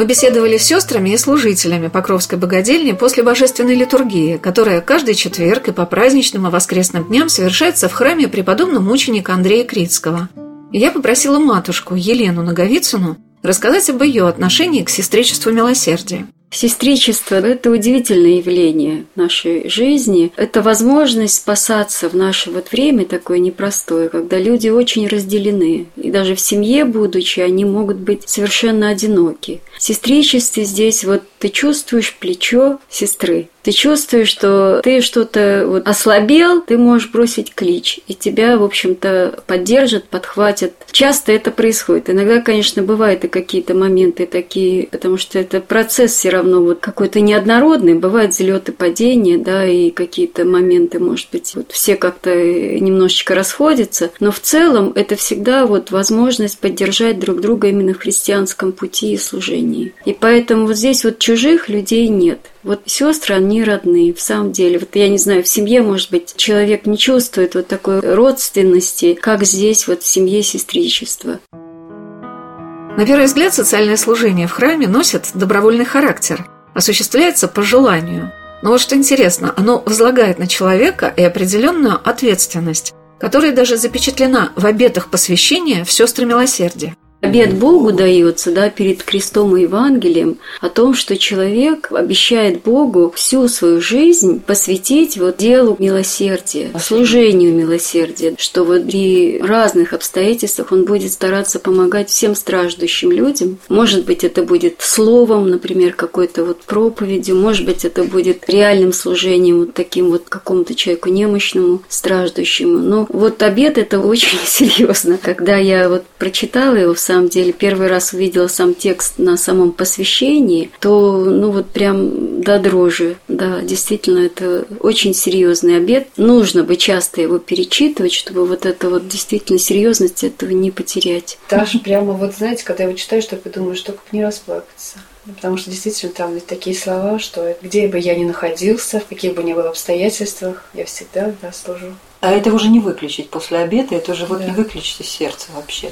Мы 0.00 0.06
беседовали 0.06 0.56
с 0.56 0.62
сестрами 0.62 1.10
и 1.10 1.18
служителями 1.18 1.88
Покровской 1.88 2.38
богадельни 2.38 2.92
после 2.92 3.22
божественной 3.22 3.74
литургии, 3.74 4.38
которая 4.38 4.80
каждый 4.80 5.14
четверг 5.14 5.68
и 5.68 5.72
по 5.72 5.84
праздничным 5.84 6.46
и 6.46 6.50
воскресным 6.50 7.04
дням 7.04 7.28
совершается 7.28 7.86
в 7.86 7.92
храме 7.92 8.26
преподобного 8.26 8.80
мученика 8.80 9.34
Андрея 9.34 9.62
Критского. 9.66 10.30
И 10.72 10.78
я 10.78 10.90
попросила 10.90 11.38
матушку 11.38 11.96
Елену 11.96 12.42
Наговицыну 12.42 13.18
рассказать 13.42 13.90
об 13.90 14.02
ее 14.02 14.26
отношении 14.26 14.82
к 14.82 14.88
сестричеству 14.88 15.52
милосердия. 15.52 16.26
Сестричество– 16.52 17.36
это 17.46 17.70
удивительное 17.70 18.38
явление 18.38 19.04
нашей 19.14 19.68
жизни. 19.68 20.32
Это 20.36 20.62
возможность 20.62 21.36
спасаться 21.36 22.08
в 22.08 22.14
наше 22.14 22.50
вот 22.50 22.72
время 22.72 23.04
такое 23.04 23.38
непростое, 23.38 24.08
когда 24.08 24.36
люди 24.36 24.68
очень 24.68 25.06
разделены. 25.06 25.86
И 25.96 26.10
даже 26.10 26.34
в 26.34 26.40
семье, 26.40 26.84
будучи, 26.84 27.38
они 27.38 27.64
могут 27.64 27.98
быть 27.98 28.28
совершенно 28.28 28.88
одиноки. 28.88 29.60
В 29.78 29.82
сестричестве 29.82 30.64
здесь 30.64 31.04
вот 31.04 31.22
ты 31.38 31.50
чувствуешь 31.50 32.16
плечо 32.18 32.80
сестры, 32.90 33.48
ты 33.62 33.72
чувствуешь, 33.72 34.28
что 34.28 34.80
ты 34.82 35.00
что-то 35.00 35.64
вот 35.66 35.86
ослабел, 35.86 36.60
ты 36.60 36.78
можешь 36.78 37.10
бросить 37.10 37.54
клич, 37.54 38.00
и 38.06 38.14
тебя, 38.14 38.56
в 38.56 38.64
общем-то, 38.64 39.42
поддержат, 39.46 40.04
подхватят. 40.04 40.72
Часто 40.90 41.32
это 41.32 41.50
происходит. 41.50 42.10
Иногда, 42.10 42.40
конечно, 42.40 42.82
бывают 42.82 43.24
и 43.24 43.28
какие-то 43.28 43.74
моменты 43.74 44.26
такие, 44.26 44.86
потому 44.86 45.18
что 45.18 45.38
это 45.38 45.60
процесс 45.60 46.12
все 46.12 46.30
равно 46.30 46.62
вот 46.62 46.80
какой-то 46.80 47.20
неоднородный. 47.20 47.94
Бывают 47.94 48.32
взлеты, 48.32 48.72
падения, 48.72 49.38
да, 49.38 49.66
и 49.66 49.90
какие-то 49.90 50.44
моменты, 50.44 50.98
может 50.98 51.28
быть, 51.32 51.54
вот 51.54 51.72
все 51.72 51.96
как-то 51.96 52.34
немножечко 52.34 53.34
расходятся, 53.34 54.10
но 54.20 54.30
в 54.30 54.40
целом 54.40 54.92
это 54.94 55.16
всегда 55.16 55.66
вот 55.66 55.90
возможность 55.90 56.58
поддержать 56.58 57.18
друг 57.18 57.40
друга 57.40 57.68
именно 57.68 57.94
в 57.94 57.98
христианском 57.98 58.72
пути 58.72 59.12
и 59.12 59.18
служении. 59.18 59.92
И 60.04 60.12
поэтому 60.12 60.66
вот 60.66 60.76
здесь 60.76 61.04
вот 61.04 61.18
чужих 61.18 61.68
людей 61.68 62.08
нет. 62.08 62.40
Вот 62.62 62.82
сестры, 62.84 63.36
они 63.36 63.64
родные, 63.64 64.12
в 64.12 64.20
самом 64.20 64.52
деле. 64.52 64.78
Вот 64.78 64.94
я 64.94 65.08
не 65.08 65.16
знаю, 65.16 65.42
в 65.42 65.48
семье, 65.48 65.82
может 65.82 66.10
быть, 66.10 66.34
человек 66.36 66.84
не 66.84 66.98
чувствует 66.98 67.54
вот 67.54 67.68
такой 67.68 68.00
родственности, 68.00 69.14
как 69.14 69.44
здесь 69.44 69.88
вот 69.88 70.02
в 70.02 70.06
семье 70.06 70.42
сестричества. 70.42 71.40
На 71.52 73.06
первый 73.06 73.24
взгляд, 73.24 73.54
социальное 73.54 73.96
служение 73.96 74.46
в 74.46 74.52
храме 74.52 74.86
носит 74.86 75.30
добровольный 75.32 75.86
характер, 75.86 76.46
осуществляется 76.74 77.48
по 77.48 77.62
желанию. 77.62 78.30
Но 78.62 78.70
вот 78.70 78.80
что 78.82 78.94
интересно, 78.94 79.54
оно 79.56 79.82
возлагает 79.86 80.38
на 80.38 80.46
человека 80.46 81.10
и 81.16 81.22
определенную 81.22 81.98
ответственность, 82.06 82.92
которая 83.18 83.52
даже 83.52 83.78
запечатлена 83.78 84.52
в 84.54 84.66
обетах 84.66 85.08
посвящения 85.08 85.84
в 85.84 85.90
сестры 85.90 86.26
милосердия. 86.26 86.94
Обед 87.20 87.54
Богу 87.54 87.92
дается 87.92 88.50
да, 88.50 88.70
перед 88.70 89.02
крестом 89.02 89.56
и 89.56 89.62
Евангелием 89.62 90.38
о 90.60 90.70
том, 90.70 90.94
что 90.94 91.18
человек 91.18 91.92
обещает 91.92 92.62
Богу 92.62 93.12
всю 93.14 93.46
свою 93.48 93.80
жизнь 93.80 94.40
посвятить 94.40 95.18
вот 95.18 95.36
делу 95.36 95.76
милосердия, 95.78 96.70
служению 96.80 97.54
милосердия, 97.54 98.34
что 98.38 98.64
вот 98.64 98.86
при 98.86 99.38
разных 99.38 99.92
обстоятельствах 99.92 100.72
он 100.72 100.84
будет 100.86 101.12
стараться 101.12 101.58
помогать 101.58 102.08
всем 102.08 102.34
страждущим 102.34 103.12
людям. 103.12 103.58
Может 103.68 104.06
быть, 104.06 104.24
это 104.24 104.42
будет 104.42 104.76
словом, 104.78 105.50
например, 105.50 105.92
какой-то 105.92 106.44
вот 106.44 106.62
проповедью, 106.62 107.36
может 107.36 107.66
быть, 107.66 107.84
это 107.84 108.04
будет 108.04 108.48
реальным 108.48 108.94
служением 108.94 109.60
вот 109.60 109.74
таким 109.74 110.10
вот 110.10 110.24
какому-то 110.28 110.74
человеку 110.74 111.10
немощному, 111.10 111.82
страждущему. 111.88 112.78
Но 112.78 113.06
вот 113.10 113.42
обед 113.42 113.76
это 113.76 114.00
очень 114.00 114.38
серьезно. 114.46 115.18
Когда 115.22 115.56
я 115.58 115.88
вот 115.90 116.04
прочитала 116.18 116.76
его 116.76 116.94
в 116.94 116.98
самом 117.10 117.28
деле 117.28 117.52
первый 117.52 117.88
раз 117.88 118.12
увидела 118.12 118.46
сам 118.46 118.74
текст 118.74 119.18
на 119.18 119.36
самом 119.36 119.72
посвящении, 119.72 120.70
то 120.78 121.16
ну 121.16 121.50
вот 121.50 121.66
прям 121.70 122.40
до 122.40 122.60
дрожи. 122.60 123.16
Да, 123.26 123.60
действительно, 123.62 124.20
это 124.26 124.64
очень 124.78 125.12
серьезный 125.12 125.76
обед. 125.78 126.08
Нужно 126.16 126.62
бы 126.62 126.76
часто 126.76 127.20
его 127.20 127.38
перечитывать, 127.38 128.12
чтобы 128.12 128.46
вот 128.46 128.64
это 128.64 128.88
вот 128.88 129.08
действительно 129.08 129.58
серьезность 129.58 130.22
этого 130.22 130.50
не 130.50 130.70
потерять. 130.70 131.38
Даже 131.50 131.80
прямо 131.80 132.12
вот, 132.12 132.34
знаете, 132.34 132.64
когда 132.64 132.84
я 132.84 132.88
его 132.88 132.98
читаю, 132.98 133.22
что 133.22 133.36
я 133.44 133.50
думаю, 133.50 133.74
что 133.74 133.92
как 133.92 134.12
не 134.12 134.24
расплакаться. 134.24 134.98
Потому 135.26 135.56
что 135.56 135.70
действительно 135.70 136.12
там 136.12 136.34
ведь 136.34 136.46
такие 136.46 136.76
слова, 136.76 137.18
что 137.18 137.56
где 137.60 137.88
бы 137.88 137.98
я 137.98 138.14
ни 138.14 138.24
находился, 138.24 139.00
в 139.00 139.06
каких 139.06 139.34
бы 139.34 139.42
ни 139.42 139.52
было 139.52 139.68
обстоятельствах, 139.68 140.64
я 140.74 140.84
всегда 140.84 141.34
да, 141.42 141.52
служу. 141.52 141.94
А 142.20 142.30
это 142.30 142.52
уже 142.52 142.68
не 142.68 142.78
выключить 142.78 143.30
после 143.30 143.58
обеда, 143.58 143.96
это 143.96 144.12
уже 144.12 144.26
вот 144.26 144.38
да. 144.38 144.46
не 144.46 144.52
выключить 144.52 145.00
из 145.00 145.08
сердца 145.08 145.48
вообще 145.54 145.90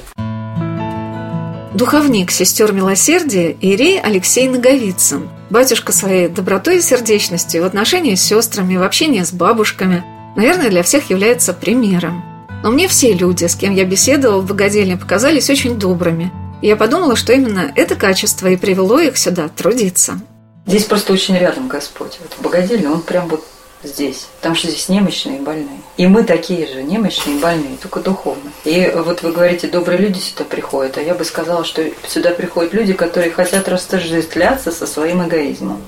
духовник 1.73 2.31
сестер 2.31 2.71
милосердия 2.73 3.55
Ирей 3.61 3.99
Алексей 3.99 4.47
Наговицын. 4.47 5.29
Батюшка 5.49 5.91
своей 5.91 6.27
добротой 6.27 6.77
и 6.77 6.81
сердечностью 6.81 7.63
в 7.63 7.65
отношении 7.65 8.15
с 8.15 8.23
сестрами, 8.23 8.77
в 8.77 8.83
общении 8.83 9.21
с 9.21 9.31
бабушками, 9.31 10.03
наверное, 10.35 10.69
для 10.69 10.83
всех 10.83 11.09
является 11.09 11.53
примером. 11.53 12.23
Но 12.63 12.71
мне 12.71 12.87
все 12.87 13.13
люди, 13.13 13.45
с 13.45 13.55
кем 13.55 13.73
я 13.73 13.85
беседовала 13.85 14.41
в 14.41 14.47
богадельне, 14.47 14.97
показались 14.97 15.49
очень 15.49 15.77
добрыми. 15.77 16.31
И 16.61 16.67
я 16.67 16.75
подумала, 16.75 17.15
что 17.15 17.33
именно 17.33 17.71
это 17.75 17.95
качество 17.95 18.47
и 18.47 18.57
привело 18.57 18.99
их 18.99 19.17
сюда 19.17 19.47
трудиться. 19.47 20.19
Здесь 20.65 20.83
просто 20.85 21.13
очень 21.13 21.37
рядом 21.37 21.67
Господь. 21.67 22.19
Вот 22.19 22.33
в 22.33 22.41
богадельне 22.41 22.89
он 22.89 23.01
прям 23.01 23.29
вот 23.29 23.45
здесь, 23.83 24.27
потому 24.37 24.55
что 24.55 24.67
здесь 24.67 24.89
немощные 24.89 25.37
и 25.37 25.41
больные. 25.41 25.81
И 25.97 26.07
мы 26.07 26.23
такие 26.23 26.67
же, 26.67 26.83
немощные 26.83 27.37
и 27.37 27.39
больные, 27.39 27.77
только 27.81 27.99
духовно. 27.99 28.51
И 28.65 28.91
вот 28.95 29.21
вы 29.23 29.31
говорите, 29.31 29.67
добрые 29.67 29.99
люди 29.99 30.19
сюда 30.19 30.43
приходят, 30.43 30.97
а 30.97 31.01
я 31.01 31.13
бы 31.13 31.23
сказала, 31.23 31.63
что 31.63 31.83
сюда 32.07 32.31
приходят 32.31 32.73
люди, 32.73 32.93
которые 32.93 33.31
хотят 33.31 33.67
растождествляться 33.67 34.71
со 34.71 34.85
своим 34.85 35.27
эгоизмом 35.27 35.81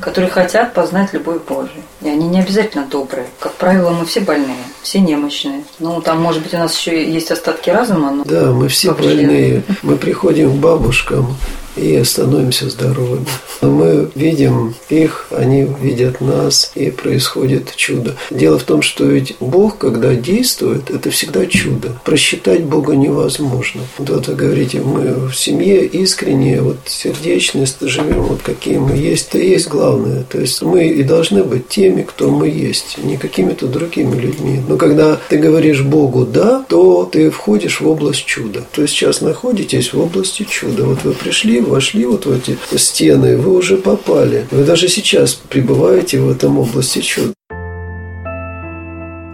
которые 0.00 0.30
хотят 0.30 0.74
познать 0.74 1.12
любовь 1.12 1.42
Божию. 1.48 1.82
И 2.02 2.08
они 2.08 2.28
не 2.28 2.40
обязательно 2.40 2.86
добрые. 2.86 3.26
Как 3.40 3.54
правило, 3.54 3.90
мы 3.90 4.04
все 4.04 4.20
больные, 4.20 4.64
все 4.82 5.00
немощные. 5.00 5.64
Ну, 5.78 6.00
там, 6.00 6.20
может 6.20 6.42
быть, 6.42 6.54
у 6.54 6.58
нас 6.58 6.78
еще 6.78 7.10
есть 7.10 7.30
остатки 7.30 7.70
разума. 7.70 8.10
Но 8.10 8.24
да, 8.24 8.52
мы 8.52 8.68
все 8.68 8.92
больные. 8.92 9.62
Мы 9.82 9.96
приходим 9.96 10.52
к 10.52 10.60
бабушкам, 10.60 11.36
и 11.76 12.02
становимся 12.04 12.68
здоровыми. 12.70 13.26
Мы 13.62 14.10
видим 14.14 14.74
их, 14.88 15.28
они 15.30 15.66
видят 15.80 16.20
нас, 16.20 16.72
и 16.74 16.90
происходит 16.90 17.74
чудо. 17.76 18.16
Дело 18.30 18.58
в 18.58 18.64
том, 18.64 18.82
что 18.82 19.04
ведь 19.04 19.36
Бог, 19.40 19.78
когда 19.78 20.14
действует, 20.14 20.90
это 20.90 21.10
всегда 21.10 21.46
чудо. 21.46 21.98
Просчитать 22.04 22.64
Бога 22.64 22.94
невозможно. 22.94 23.82
Вот 23.98 24.28
вы 24.28 24.34
говорите, 24.34 24.80
мы 24.80 25.28
в 25.28 25.34
семье 25.34 25.84
искренне, 25.86 26.60
вот 26.60 26.76
сердечность, 26.86 27.76
живем 27.80 28.22
вот 28.22 28.42
какие 28.42 28.78
мы 28.78 28.96
есть. 28.96 29.28
Это 29.28 29.38
и 29.38 29.50
есть 29.50 29.68
главное. 29.68 30.24
То 30.24 30.40
есть 30.40 30.62
мы 30.62 30.88
и 30.88 31.02
должны 31.02 31.42
быть 31.42 31.68
теми, 31.68 32.02
кто 32.02 32.30
мы 32.30 32.48
есть, 32.48 32.98
не 33.02 33.16
какими-то 33.16 33.66
другими 33.66 34.16
людьми. 34.18 34.60
Но 34.68 34.76
когда 34.76 35.18
ты 35.28 35.38
говоришь 35.38 35.82
Богу 35.82 36.24
«да», 36.24 36.64
то 36.68 37.08
ты 37.10 37.30
входишь 37.30 37.80
в 37.80 37.88
область 37.88 38.24
чуда. 38.24 38.64
То 38.72 38.82
есть 38.82 38.94
сейчас 38.94 39.20
находитесь 39.20 39.92
в 39.92 40.00
области 40.00 40.44
чуда. 40.44 40.84
Вот 40.84 41.04
вы 41.04 41.12
пришли, 41.12 41.60
вошли 41.66 42.06
вот 42.06 42.26
в 42.26 42.32
эти 42.32 42.56
стены, 42.76 43.36
вы 43.36 43.54
уже 43.54 43.76
попали. 43.76 44.46
Вы 44.50 44.64
даже 44.64 44.88
сейчас 44.88 45.34
пребываете 45.34 46.20
в 46.20 46.30
этом 46.30 46.58
области 46.58 47.00
чуда. 47.00 47.32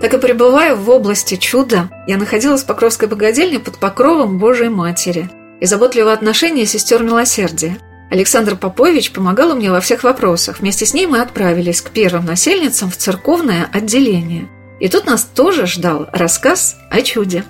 Так 0.03 0.15
и 0.15 0.19
пребывая 0.19 0.75
в 0.75 0.91
области 0.91 1.37
чуда, 1.37 1.89
я 2.09 2.17
находилась 2.17 2.63
в 2.63 2.67
Покровской 2.67 3.07
богадельне 3.07 3.61
под 3.61 3.79
покровом 3.79 4.39
Божией 4.39 4.69
Матери 4.69 5.31
и 5.61 5.67
заботливого 5.67 6.13
отношения 6.13 6.67
сестер 6.67 7.05
милосердия. 7.05 7.79
Александр 8.11 8.57
Попович 8.57 9.13
помогал 9.13 9.55
мне 9.55 9.71
во 9.71 9.81
всех 9.81 10.03
вопросах. 10.03 10.59
Вместе 10.59 10.87
с 10.87 10.93
ней 10.93 11.07
мы 11.07 11.21
отправились 11.21 11.81
к 11.81 11.91
первым 11.91 12.27
насельницам 12.27 12.91
в 12.91 12.97
церковное 12.97 13.71
отделение. 13.73 14.49
И 14.81 14.89
тут 14.89 15.07
нас 15.07 15.23
тоже 15.23 15.67
ждал 15.67 16.09
рассказ 16.13 16.77
о 16.91 17.01
чуде. 17.03 17.45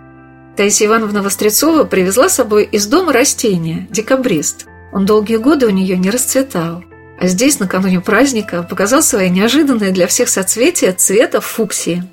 Таисия 0.56 0.86
Ивановна 0.88 1.22
Вострецова 1.22 1.84
привезла 1.84 2.28
с 2.28 2.34
собой 2.34 2.64
из 2.64 2.86
дома 2.86 3.14
растение– 3.14 3.88
декабрист. 3.90 4.66
Он 4.92 5.06
долгие 5.06 5.36
годы 5.36 5.66
у 5.66 5.70
нее 5.70 5.96
не 5.96 6.10
расцветал. 6.10 6.84
А 7.18 7.26
здесь, 7.26 7.58
накануне 7.58 8.00
праздника, 8.00 8.62
показал 8.62 9.02
свои 9.02 9.30
неожиданные 9.30 9.92
для 9.92 10.06
всех 10.06 10.28
соцветия 10.28 10.92
цвета 10.92 11.40
фуксии– 11.40 12.02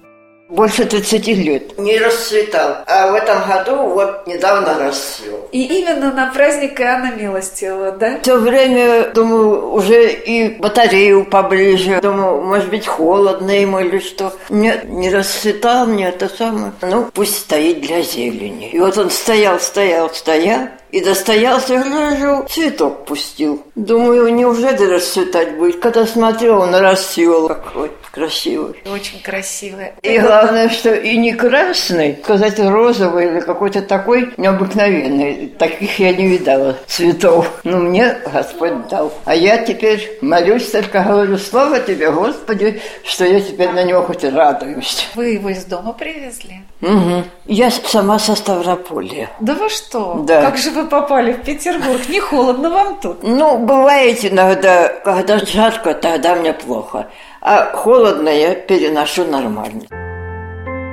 больше 0.50 0.86
30 0.86 1.28
лет. 1.28 1.78
Не 1.78 2.00
расцветал. 2.00 2.78
А 2.88 3.12
в 3.12 3.16
этом 3.16 3.48
году 3.48 3.76
вот 3.90 4.28
недавно 4.28 4.78
расцвел. 4.80 5.48
И 5.52 5.64
именно 5.64 6.12
на 6.12 6.32
праздник 6.34 6.80
Иоанна 6.82 7.14
Милостивого, 7.16 7.92
да? 7.92 8.20
Все 8.22 8.38
время, 8.38 9.10
думаю, 9.14 9.72
уже 9.72 10.12
и 10.12 10.58
батарею 10.58 11.26
поближе. 11.26 12.00
Думаю, 12.02 12.42
может 12.42 12.70
быть, 12.70 12.88
холодно 12.88 13.52
ему 13.52 13.80
или 13.80 14.00
что. 14.00 14.34
Нет, 14.50 14.86
не 14.86 15.10
расцветал 15.10 15.86
мне 15.86 16.10
это 16.10 16.28
самое. 16.28 16.74
Ну, 16.82 17.08
пусть 17.14 17.38
стоит 17.38 17.82
для 17.82 18.02
зелени. 18.02 18.72
И 18.72 18.80
вот 18.80 18.98
он 18.98 19.12
стоял, 19.12 19.60
стоял, 19.60 20.10
стоял. 20.10 20.70
И 20.92 21.02
достоялся, 21.02 21.78
гляжу, 21.84 22.48
цветок 22.50 23.06
пустил. 23.06 23.64
Думаю, 23.76 24.34
неужели 24.34 24.86
расцветать 24.86 25.56
будет? 25.56 25.80
Когда 25.80 26.08
смотрел, 26.08 26.62
он 26.62 26.74
расцвел 26.74 27.48
какой 27.48 27.92
красивый. 28.12 28.76
Очень 28.86 29.22
красивый. 29.22 29.94
И 30.02 30.18
главное, 30.20 30.70
что 30.70 30.94
и 30.94 31.18
не 31.18 31.34
красный, 31.34 32.18
сказать 32.24 32.60
розовый 32.60 33.28
или 33.28 33.40
какой-то 33.40 33.82
такой 33.82 34.34
необыкновенный. 34.38 35.48
Таких 35.58 36.00
я 36.00 36.14
не 36.14 36.28
видала 36.28 36.78
цветов. 36.88 37.62
Но 37.64 37.78
мне 37.78 38.18
Господь 38.32 38.88
дал. 38.90 39.14
А 39.26 39.36
я 39.36 39.58
теперь 39.58 40.18
молюсь, 40.22 40.70
только 40.70 41.04
говорю, 41.04 41.38
слава 41.38 41.80
тебе, 41.80 42.12
Господи, 42.12 42.82
что 43.04 43.26
я 43.26 43.40
теперь 43.42 43.70
на 43.72 43.84
него 43.84 44.04
хоть 44.04 44.24
радуюсь. 44.24 45.08
Вы 45.16 45.30
его 45.30 45.50
из 45.50 45.66
дома 45.66 45.94
привезли? 45.94 46.62
Угу. 46.82 47.24
Я 47.48 47.72
сама 47.72 48.20
со 48.20 48.36
Ставрополья. 48.36 49.30
Да 49.42 49.54
вы 49.54 49.70
что? 49.70 50.24
Да. 50.26 50.42
Как 50.42 50.58
же 50.58 50.72
вы 50.72 50.86
попали 50.86 51.34
в 51.34 51.44
Петербург? 51.44 52.08
Не 52.08 52.22
холодно 52.22 52.70
вам 52.70 53.00
тут? 53.02 53.22
Ну, 53.22 53.58
бывает 53.58 54.24
иногда, 54.24 54.88
когда 54.88 55.40
жарко, 55.40 55.94
тогда 55.94 56.36
мне 56.36 56.54
плохо. 56.54 57.08
А 57.42 57.72
холодно 57.74 58.30
я 58.30 58.56
переношу 58.56 59.26
нормально. 59.26 59.84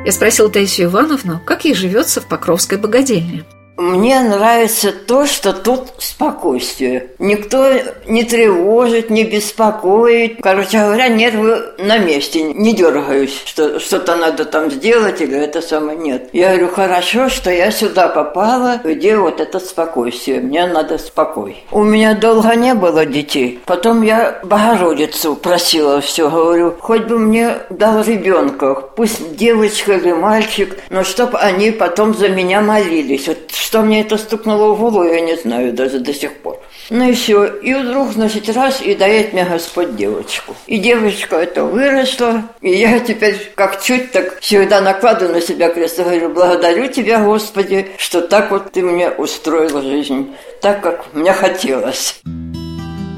Я 0.05 0.13
спросила 0.13 0.49
Таисию 0.49 0.89
Ивановну, 0.89 1.41
как 1.45 1.65
ей 1.65 1.75
живется 1.75 2.21
в 2.21 2.27
Покровской 2.27 2.79
богадельне. 2.79 3.45
Мне 3.77 4.21
нравится 4.21 4.91
то, 4.91 5.27
что 5.27 5.53
тут 5.53 5.93
спокойствие. 5.99 7.11
Никто 7.19 7.73
не 8.07 8.25
тревожит, 8.25 9.11
не 9.11 9.25
беспокоит. 9.25 10.39
Короче 10.41 10.79
говоря, 10.79 11.09
нервы 11.09 11.63
на 11.79 11.99
месте, 11.99 12.43
не 12.43 12.75
дергаюсь, 12.75 13.43
что 13.45 13.79
что-то 13.79 14.17
надо 14.17 14.47
там 14.47 14.71
сделать 14.71 15.21
или 15.21 15.37
это 15.39 15.61
самое. 15.61 15.99
Нет. 15.99 16.31
Я 16.33 16.51
говорю, 16.51 16.69
хорошо, 16.69 17.29
что 17.29 17.51
я 17.51 17.71
сюда 17.71 18.09
попала, 18.09 18.81
где 18.83 19.17
вот 19.17 19.41
это 19.41 19.61
спокойствие. 19.61 20.41
Мне 20.41 20.67
надо 20.67 20.97
спокой. 20.97 21.65
У 21.71 21.83
меня 21.83 22.15
долго 22.15 22.55
не 22.55 22.73
было 22.75 23.05
детей. 23.05 23.61
Потом 23.67 24.03
я 24.03 24.41
Богородицу 24.43 25.37
просила 25.37 26.01
все. 26.01 26.31
Говорю, 26.31 26.75
хоть 26.81 27.05
бы 27.05 27.19
мне 27.19 27.59
дал 27.69 28.03
ребенка, 28.03 28.75
пусть 28.75 29.37
девочка 29.37 29.93
или 29.93 30.13
мальчик, 30.13 30.79
но 30.89 31.05
чтобы 31.05 31.39
они 31.39 31.71
потом 31.71 32.15
за 32.15 32.31
меня 32.31 32.61
молились. 32.63 33.29
Вот 33.29 33.51
что 33.67 33.83
мне 33.83 34.03
это 34.03 34.17
стукнуло 34.17 34.75
в 34.75 34.79
голову, 34.79 35.03
я 35.03 35.21
не 35.21 35.37
знаю 35.37 35.73
даже 35.73 35.99
до 35.99 36.15
сих 36.15 36.37
пор. 36.37 36.63
Ну 36.89 37.11
и 37.11 37.15
все. 37.15 37.47
И 37.47 37.75
вдруг, 37.75 38.13
значит, 38.13 38.49
раз 38.49 38.81
и 38.81 38.95
дает 38.95 39.33
мне 39.33 39.45
Господь 39.45 39.97
девочку. 39.97 40.55
И 40.69 40.79
девочка 40.79 41.35
эта 41.35 41.65
выросла. 41.65 42.45
И 42.61 42.71
я 42.71 43.01
теперь 43.01 43.51
как 43.57 43.83
чуть 43.83 44.13
так 44.13 44.39
всегда 44.39 44.81
накладываю 44.81 45.35
на 45.35 45.41
себя 45.41 45.69
крест 45.69 45.99
и 45.99 46.05
говорю, 46.05 46.29
благодарю 46.29 46.87
тебя, 46.87 47.19
Господи, 47.25 47.89
что 47.99 48.21
так 48.21 48.53
вот 48.53 48.71
ты 48.71 48.83
мне 48.83 49.11
устроила 49.11 49.83
жизнь, 49.83 50.33
так, 50.63 50.81
как 50.81 51.13
мне 51.13 51.33
хотелось. 51.33 52.21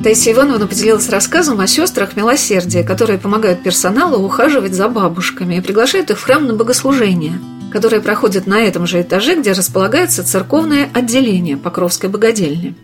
Таисия 0.02 0.32
Ивановна 0.32 0.66
поделилась 0.66 1.10
рассказом 1.10 1.60
о 1.60 1.66
сестрах 1.66 2.16
милосердия, 2.16 2.82
которые 2.84 3.18
помогают 3.18 3.62
персоналу 3.62 4.24
ухаживать 4.24 4.72
за 4.72 4.88
бабушками 4.88 5.56
и 5.56 5.60
приглашают 5.60 6.08
их 6.08 6.18
в 6.18 6.24
храм 6.24 6.46
на 6.46 6.54
богослужение– 6.54 7.38
которые 7.70 8.00
проходят 8.00 8.46
на 8.46 8.60
этом 8.60 8.86
же 8.86 9.02
этаже, 9.02 9.36
где 9.36 9.52
располагается 9.52 10.24
церковное 10.24 10.88
отделение 10.92 11.56
Покровской 11.56 12.08
богадельни. 12.08 12.74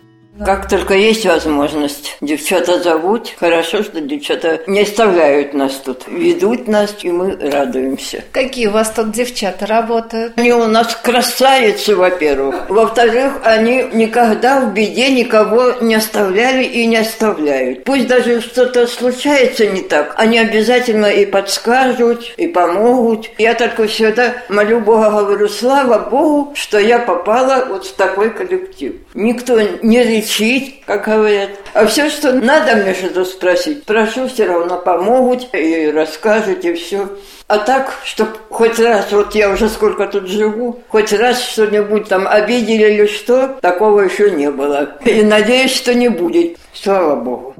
Как 0.43 0.67
только 0.67 0.95
есть 0.95 1.25
возможность, 1.25 2.17
девчата 2.19 2.81
зовут. 2.81 3.33
Хорошо, 3.39 3.83
что 3.83 4.01
девчата 4.01 4.59
не 4.67 4.81
оставляют 4.81 5.53
нас 5.53 5.73
тут. 5.75 6.03
Ведут 6.07 6.67
нас, 6.67 6.93
и 7.03 7.09
мы 7.09 7.37
радуемся. 7.37 8.23
Какие 8.33 8.67
у 8.67 8.71
вас 8.71 8.89
тут 8.89 9.11
девчата 9.11 9.65
работают? 9.65 10.33
Они 10.35 10.51
у 10.51 10.65
нас 10.65 10.93
красавицы, 11.01 11.95
во-первых. 11.95 12.69
Во-вторых, 12.69 13.33
они 13.43 13.85
никогда 13.93 14.59
в 14.59 14.73
беде 14.73 15.09
никого 15.09 15.75
не 15.79 15.95
оставляли 15.95 16.63
и 16.65 16.85
не 16.85 16.97
оставляют. 16.97 17.85
Пусть 17.85 18.07
даже 18.07 18.41
что-то 18.41 18.87
случается 18.87 19.67
не 19.67 19.81
так, 19.81 20.15
они 20.17 20.37
обязательно 20.39 21.05
и 21.05 21.25
подскажут, 21.25 22.33
и 22.35 22.47
помогут. 22.47 23.29
Я 23.37 23.53
только 23.53 23.87
всегда 23.87 24.33
молю 24.49 24.81
Бога, 24.81 25.09
говорю, 25.11 25.47
слава 25.47 26.09
Богу, 26.09 26.53
что 26.55 26.77
я 26.77 26.99
попала 26.99 27.65
вот 27.69 27.85
в 27.85 27.93
такой 27.93 28.31
коллектив. 28.31 28.95
Никто 29.13 29.61
не 29.61 30.03
лечить, 30.25 30.81
как 30.85 31.05
говорят. 31.05 31.51
А 31.73 31.85
все, 31.85 32.09
что 32.09 32.33
надо 32.33 32.75
мне 32.75 32.93
что-то 32.93 33.25
спросить, 33.25 33.85
прошу, 33.85 34.27
все 34.27 34.45
равно 34.45 34.77
помогут 34.77 35.47
и 35.53 35.91
расскажут, 35.91 36.63
и 36.65 36.73
все. 36.73 37.09
А 37.47 37.59
так, 37.59 37.93
чтобы 38.03 38.31
хоть 38.49 38.79
раз, 38.79 39.11
вот 39.11 39.35
я 39.35 39.51
уже 39.51 39.69
сколько 39.69 40.07
тут 40.07 40.27
живу, 40.27 40.81
хоть 40.89 41.13
раз 41.13 41.41
что-нибудь 41.41 42.07
там 42.07 42.27
обидели 42.27 42.93
или 42.93 43.05
что, 43.05 43.57
такого 43.61 44.01
еще 44.01 44.31
не 44.31 44.49
было. 44.49 44.97
И 45.05 45.21
надеюсь, 45.21 45.73
что 45.73 45.93
не 45.93 46.09
будет. 46.09 46.57
Слава 46.73 47.15
Богу. 47.15 47.53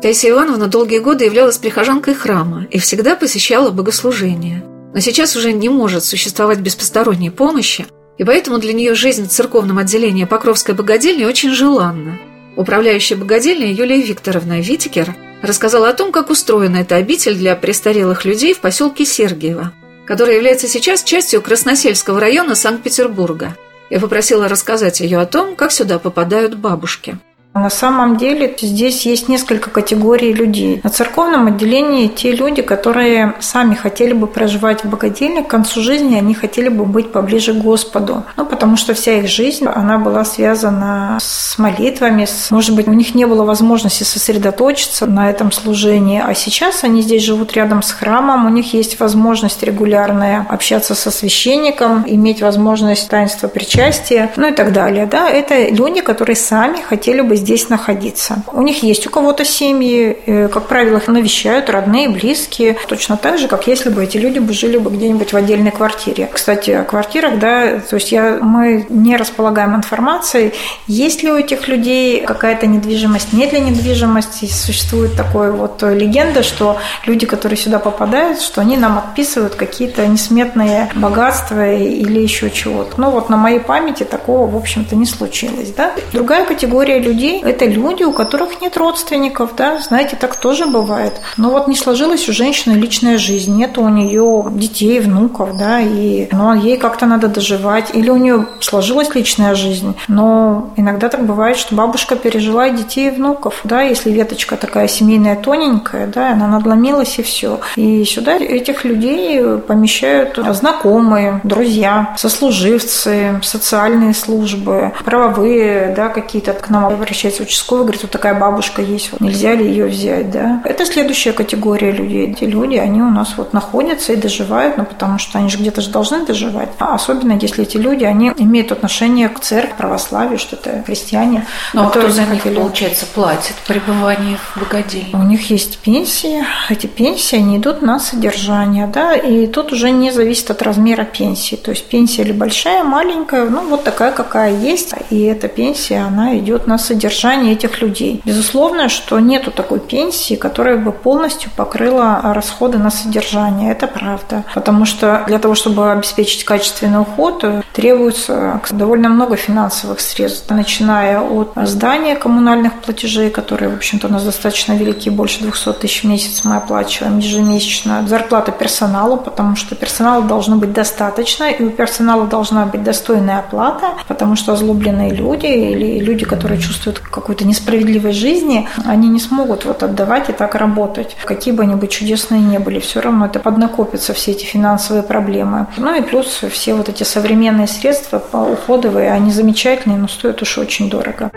Таисия 0.00 0.30
Ивановна 0.30 0.66
долгие 0.66 0.98
годы 0.98 1.24
являлась 1.24 1.58
прихожанкой 1.58 2.14
храма 2.14 2.66
и 2.70 2.78
всегда 2.78 3.14
посещала 3.14 3.70
богослужения. 3.70 4.64
Но 4.94 5.00
сейчас 5.00 5.36
уже 5.36 5.52
не 5.52 5.68
может 5.68 6.04
существовать 6.04 6.58
без 6.58 6.74
посторонней 6.74 7.30
помощи, 7.30 7.86
и 8.22 8.24
поэтому 8.24 8.58
для 8.58 8.72
нее 8.72 8.94
жизнь 8.94 9.26
в 9.26 9.32
церковном 9.32 9.78
отделении 9.78 10.26
Покровской 10.26 10.76
богадельни 10.76 11.24
очень 11.24 11.50
желанна. 11.50 12.20
Управляющая 12.54 13.16
богадельня 13.16 13.72
Юлия 13.72 14.00
Викторовна 14.00 14.60
Витикер 14.60 15.16
рассказала 15.42 15.88
о 15.88 15.92
том, 15.92 16.12
как 16.12 16.30
устроена 16.30 16.76
эта 16.76 16.94
обитель 16.94 17.34
для 17.34 17.56
престарелых 17.56 18.24
людей 18.24 18.54
в 18.54 18.60
поселке 18.60 19.04
Сергиево, 19.04 19.72
которая 20.06 20.36
является 20.36 20.68
сейчас 20.68 21.02
частью 21.02 21.42
Красносельского 21.42 22.20
района 22.20 22.54
Санкт-Петербурга. 22.54 23.56
Я 23.90 23.98
попросила 23.98 24.46
рассказать 24.46 25.00
ее 25.00 25.18
о 25.18 25.26
том, 25.26 25.56
как 25.56 25.72
сюда 25.72 25.98
попадают 25.98 26.54
бабушки. 26.54 27.18
На 27.54 27.68
самом 27.68 28.16
деле 28.16 28.54
здесь 28.58 29.04
есть 29.04 29.28
несколько 29.28 29.68
категорий 29.68 30.32
людей. 30.32 30.80
На 30.82 30.90
церковном 30.90 31.48
отделении 31.48 32.08
те 32.08 32.32
люди, 32.32 32.62
которые 32.62 33.34
сами 33.40 33.74
хотели 33.74 34.14
бы 34.14 34.26
проживать 34.26 34.84
в 34.84 34.88
богадельне, 34.88 35.42
к 35.42 35.48
концу 35.48 35.82
жизни 35.82 36.16
они 36.16 36.34
хотели 36.34 36.68
бы 36.68 36.86
быть 36.86 37.12
поближе 37.12 37.52
к 37.52 37.58
Господу. 37.58 38.24
Ну, 38.36 38.46
потому 38.46 38.76
что 38.76 38.94
вся 38.94 39.18
их 39.18 39.28
жизнь, 39.28 39.66
она 39.66 39.98
была 39.98 40.24
связана 40.24 41.18
с 41.20 41.58
молитвами, 41.58 42.24
с, 42.24 42.50
может 42.50 42.74
быть, 42.74 42.88
у 42.88 42.92
них 42.94 43.14
не 43.14 43.26
было 43.26 43.44
возможности 43.44 44.04
сосредоточиться 44.04 45.06
на 45.06 45.28
этом 45.28 45.52
служении, 45.52 46.22
а 46.24 46.34
сейчас 46.34 46.84
они 46.84 47.02
здесь 47.02 47.22
живут 47.22 47.52
рядом 47.52 47.82
с 47.82 47.92
храмом, 47.92 48.46
у 48.46 48.48
них 48.48 48.72
есть 48.72 48.98
возможность 48.98 49.62
регулярная 49.62 50.46
общаться 50.48 50.94
со 50.94 51.10
священником, 51.10 52.04
иметь 52.06 52.40
возможность 52.40 53.08
таинства 53.10 53.48
причастия, 53.48 54.32
ну 54.36 54.48
и 54.48 54.52
так 54.52 54.72
далее. 54.72 55.04
Да, 55.04 55.28
это 55.28 55.68
люди, 55.68 56.00
которые 56.00 56.36
сами 56.36 56.78
хотели 56.80 57.20
бы 57.20 57.36
здесь 57.42 57.68
находиться. 57.68 58.42
У 58.52 58.62
них 58.62 58.82
есть 58.82 59.06
у 59.06 59.10
кого-то 59.10 59.44
семьи, 59.44 60.16
э, 60.26 60.48
как 60.48 60.68
правило, 60.68 60.98
их 60.98 61.08
навещают 61.08 61.68
родные, 61.68 62.08
близкие, 62.08 62.76
точно 62.88 63.16
так 63.16 63.38
же, 63.38 63.48
как 63.48 63.66
если 63.66 63.90
бы 63.90 64.04
эти 64.04 64.16
люди 64.16 64.38
бы 64.38 64.52
жили 64.52 64.78
бы 64.78 64.90
где-нибудь 64.90 65.32
в 65.32 65.36
отдельной 65.36 65.72
квартире. 65.72 66.30
Кстати, 66.32 66.70
о 66.70 66.84
квартирах, 66.84 67.38
да, 67.38 67.80
то 67.80 67.96
есть 67.96 68.12
я, 68.12 68.38
мы 68.40 68.86
не 68.88 69.16
располагаем 69.16 69.74
информацией, 69.74 70.52
есть 70.86 71.22
ли 71.22 71.32
у 71.32 71.36
этих 71.36 71.68
людей 71.68 72.20
какая-то 72.20 72.66
недвижимость, 72.66 73.32
нет 73.32 73.52
ли 73.52 73.60
недвижимости. 73.60 74.46
Существует 74.46 75.16
такая 75.16 75.50
вот 75.50 75.82
легенда, 75.82 76.42
что 76.42 76.78
люди, 77.06 77.26
которые 77.26 77.56
сюда 77.56 77.78
попадают, 77.78 78.40
что 78.40 78.60
они 78.60 78.76
нам 78.76 78.98
отписывают 78.98 79.56
какие-то 79.56 80.06
несметные 80.06 80.90
богатства 80.94 81.74
или 81.74 82.20
еще 82.20 82.50
чего-то. 82.50 83.00
Ну 83.00 83.10
вот 83.10 83.28
на 83.28 83.36
моей 83.36 83.60
памяти 83.60 84.04
такого, 84.04 84.48
в 84.48 84.56
общем-то, 84.56 84.94
не 84.94 85.06
случилось. 85.06 85.72
Да? 85.76 85.92
Другая 86.12 86.44
категория 86.44 86.98
людей– 86.98 87.31
это 87.40 87.66
люди, 87.66 88.02
у 88.02 88.12
которых 88.12 88.60
нет 88.60 88.76
родственников. 88.76 89.50
Да? 89.56 89.78
Знаете, 89.78 90.16
так 90.16 90.36
тоже 90.36 90.66
бывает. 90.66 91.20
Но 91.36 91.50
вот 91.50 91.68
не 91.68 91.76
сложилась 91.76 92.28
у 92.28 92.32
женщины 92.32 92.74
личная 92.74 93.18
жизнь, 93.18 93.54
нет 93.56 93.78
у 93.78 93.88
нее 93.88 94.44
детей, 94.50 95.00
внуков, 95.00 95.56
да, 95.56 95.80
и 95.80 96.28
но 96.32 96.54
ей 96.54 96.76
как-то 96.76 97.06
надо 97.06 97.28
доживать. 97.28 97.94
Или 97.94 98.10
у 98.10 98.16
нее 98.16 98.46
сложилась 98.60 99.14
личная 99.14 99.54
жизнь, 99.54 99.94
но 100.08 100.70
иногда 100.76 101.08
так 101.08 101.24
бывает, 101.24 101.56
что 101.56 101.74
бабушка 101.74 102.16
пережила 102.16 102.68
детей 102.70 103.08
и 103.08 103.10
внуков, 103.10 103.60
да, 103.64 103.82
если 103.82 104.10
веточка 104.10 104.56
такая 104.56 104.88
семейная 104.88 105.36
тоненькая, 105.36 106.06
да, 106.06 106.32
она 106.32 106.46
надломилась 106.46 107.18
и 107.18 107.22
все. 107.22 107.60
И 107.76 108.04
сюда 108.04 108.36
этих 108.36 108.84
людей 108.84 109.42
помещают 109.58 110.38
знакомые, 110.50 111.40
друзья, 111.44 112.14
сослуживцы, 112.16 113.40
социальные 113.42 114.14
службы, 114.14 114.92
правовые, 115.04 115.92
да, 115.96 116.08
какие-то 116.08 116.52
к 116.52 116.68
нам 116.70 116.86
обращаются 116.86 117.21
участковый, 117.40 117.84
говорит, 117.84 118.02
вот 118.02 118.10
такая 118.10 118.34
бабушка 118.38 118.82
есть, 118.82 119.12
вот 119.12 119.20
нельзя 119.20 119.54
ли 119.54 119.66
ее 119.66 119.86
взять, 119.86 120.30
да. 120.30 120.62
Это 120.64 120.84
следующая 120.84 121.32
категория 121.32 121.92
людей. 121.92 122.30
Эти 122.30 122.44
люди, 122.44 122.76
они 122.76 123.02
у 123.02 123.10
нас 123.10 123.34
вот 123.36 123.52
находятся 123.52 124.12
и 124.12 124.16
доживают, 124.16 124.78
ну, 124.78 124.84
потому 124.84 125.18
что 125.18 125.38
они 125.38 125.48
же 125.48 125.58
где-то 125.58 125.80
же 125.80 125.90
должны 125.90 126.24
доживать. 126.24 126.70
А 126.78 126.94
особенно, 126.94 127.32
если 127.32 127.64
эти 127.64 127.76
люди, 127.76 128.04
они 128.04 128.32
имеют 128.38 128.72
отношение 128.72 129.28
к 129.28 129.40
церкви, 129.40 129.74
православию, 129.76 130.38
что-то 130.38 130.82
христиане. 130.86 131.46
Ну, 131.72 131.82
а 131.82 131.90
кто 131.90 132.08
за 132.08 132.24
них, 132.24 132.42
получается, 132.42 133.06
платит 133.06 133.54
пребывание 133.66 134.38
в 134.38 134.60
богадельне? 134.60 135.10
У 135.12 135.22
них 135.22 135.50
есть 135.50 135.78
пенсии. 135.78 136.44
Эти 136.68 136.86
пенсии, 136.86 137.36
они 137.36 137.58
идут 137.58 137.82
на 137.82 137.98
содержание, 138.00 138.86
да, 138.86 139.14
и 139.14 139.46
тут 139.46 139.72
уже 139.72 139.90
не 139.90 140.10
зависит 140.10 140.50
от 140.50 140.62
размера 140.62 141.04
пенсии. 141.04 141.56
То 141.56 141.70
есть 141.70 141.86
пенсия 141.86 142.22
или 142.22 142.32
большая, 142.32 142.84
маленькая, 142.84 143.44
ну, 143.48 143.68
вот 143.68 143.84
такая, 143.84 144.12
какая 144.12 144.56
есть. 144.56 144.94
И 145.10 145.22
эта 145.22 145.48
пенсия, 145.48 145.98
она 145.98 146.36
идет 146.38 146.66
на 146.66 146.78
содержание 146.78 147.11
этих 147.52 147.80
людей. 147.80 148.20
Безусловно, 148.24 148.88
что 148.88 149.18
нету 149.20 149.50
такой 149.50 149.80
пенсии, 149.80 150.34
которая 150.34 150.76
бы 150.76 150.92
полностью 150.92 151.50
покрыла 151.56 152.20
расходы 152.22 152.78
на 152.78 152.90
содержание. 152.90 153.72
Это 153.72 153.86
правда. 153.86 154.44
Потому 154.54 154.84
что 154.84 155.24
для 155.26 155.38
того, 155.38 155.54
чтобы 155.54 155.92
обеспечить 155.92 156.44
качественный 156.44 157.00
уход, 157.00 157.44
требуется 157.72 158.60
довольно 158.70 159.08
много 159.08 159.36
финансовых 159.36 160.00
средств, 160.00 160.50
начиная 160.50 161.20
от 161.20 161.52
здания 161.62 162.16
коммунальных 162.16 162.74
платежей, 162.80 163.30
которые, 163.30 163.68
в 163.68 163.76
общем-то, 163.76 164.08
у 164.08 164.10
нас 164.10 164.24
достаточно 164.24 164.72
велики, 164.72 165.10
больше 165.10 165.40
200 165.40 165.72
тысяч 165.74 166.02
в 166.02 166.06
месяц 166.06 166.44
мы 166.44 166.56
оплачиваем 166.56 167.18
ежемесячно, 167.18 168.06
зарплата 168.06 168.52
персоналу, 168.52 169.16
потому 169.16 169.56
что 169.56 169.74
персонала 169.74 170.22
должно 170.22 170.56
быть 170.56 170.72
достаточно, 170.72 171.44
и 171.50 171.62
у 171.62 171.70
персонала 171.70 172.26
должна 172.26 172.66
быть 172.66 172.82
достойная 172.82 173.38
оплата, 173.40 173.94
потому 174.08 174.36
что 174.36 174.52
озлобленные 174.52 175.10
люди 175.10 175.46
или 175.46 175.98
люди, 175.98 176.24
которые 176.24 176.60
чувствуют 176.60 177.01
какую-то 177.10 177.46
несправедливость 177.46 178.18
жизни, 178.18 178.68
они 178.84 179.08
не 179.08 179.20
смогут 179.20 179.64
вот 179.64 179.82
отдавать 179.82 180.28
и 180.28 180.32
так 180.32 180.54
работать. 180.54 181.16
Какие 181.24 181.54
бы 181.54 181.62
они 181.62 181.74
бы 181.74 181.88
чудесные 181.88 182.40
не 182.40 182.58
были, 182.58 182.80
все 182.80 183.00
равно 183.00 183.26
это 183.26 183.38
поднакопятся 183.38 184.14
все 184.14 184.32
эти 184.32 184.44
финансовые 184.44 185.02
проблемы. 185.02 185.66
Ну 185.76 185.94
и 185.94 186.02
плюс 186.02 186.44
все 186.50 186.74
вот 186.74 186.88
эти 186.88 187.02
современные 187.02 187.66
средства 187.66 188.22
уходовые, 188.32 189.12
они 189.12 189.30
замечательные, 189.30 189.98
но 189.98 190.08
стоят 190.08 190.42
уж 190.42 190.58
очень 190.58 190.90
дорого. 190.90 191.30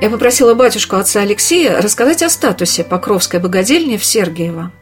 Я 0.00 0.08
попросила 0.08 0.54
батюшку 0.54 0.96
отца 0.96 1.20
Алексея 1.20 1.82
рассказать 1.82 2.22
о 2.22 2.30
статусе 2.30 2.84
Покровской 2.84 3.38
богадельни 3.38 3.98
в 3.98 4.04
Сергиево. 4.04 4.72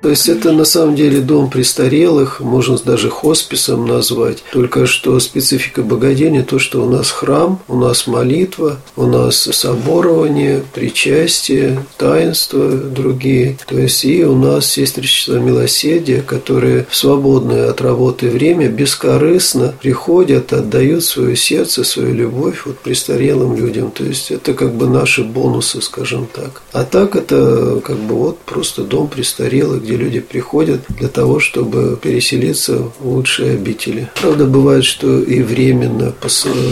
То 0.00 0.10
есть 0.10 0.28
это 0.28 0.52
на 0.52 0.64
самом 0.64 0.94
деле 0.94 1.20
дом 1.20 1.50
престарелых, 1.50 2.40
можно 2.40 2.78
даже 2.78 3.10
хосписом 3.10 3.86
назвать. 3.86 4.44
Только 4.52 4.86
что 4.86 5.18
специфика 5.18 5.82
богадельни 5.82 6.42
то, 6.42 6.58
что 6.58 6.84
у 6.84 6.88
нас 6.88 7.10
храм, 7.10 7.60
у 7.66 7.76
нас 7.76 8.06
молитва, 8.06 8.78
у 8.96 9.06
нас 9.06 9.36
соборование, 9.36 10.62
причастие, 10.72 11.84
таинства 11.96 12.70
другие. 12.70 13.58
То 13.66 13.78
есть 13.78 14.04
и 14.04 14.24
у 14.24 14.36
нас 14.36 14.66
сестричество 14.66 15.38
милосердия, 15.38 16.22
которые 16.22 16.86
в 16.88 16.96
свободное 16.96 17.68
от 17.70 17.80
работы 17.80 18.28
время 18.28 18.68
бескорыстно 18.68 19.74
приходят, 19.80 20.52
отдают 20.52 21.04
свое 21.04 21.34
сердце, 21.34 21.82
свою 21.82 22.14
любовь 22.14 22.66
вот 22.66 22.78
престарелым 22.78 23.56
людям. 23.56 23.90
То 23.90 24.04
есть 24.04 24.30
это 24.30 24.54
как 24.54 24.74
бы 24.74 24.88
наши 24.88 25.24
бонусы, 25.24 25.82
скажем 25.82 26.28
так. 26.32 26.62
А 26.72 26.84
так 26.84 27.16
это 27.16 27.80
как 27.84 27.96
бы 27.96 28.14
вот 28.14 28.38
просто 28.38 28.84
дом 28.84 29.08
престарелых, 29.08 29.87
где 29.88 29.96
люди 29.96 30.20
приходят 30.20 30.82
для 30.90 31.08
того, 31.08 31.40
чтобы 31.40 31.96
переселиться 31.96 32.90
в 33.00 33.08
лучшие 33.08 33.52
обители. 33.54 34.10
Правда, 34.20 34.44
бывает, 34.44 34.84
что 34.84 35.20
и 35.20 35.40
временно 35.42 36.12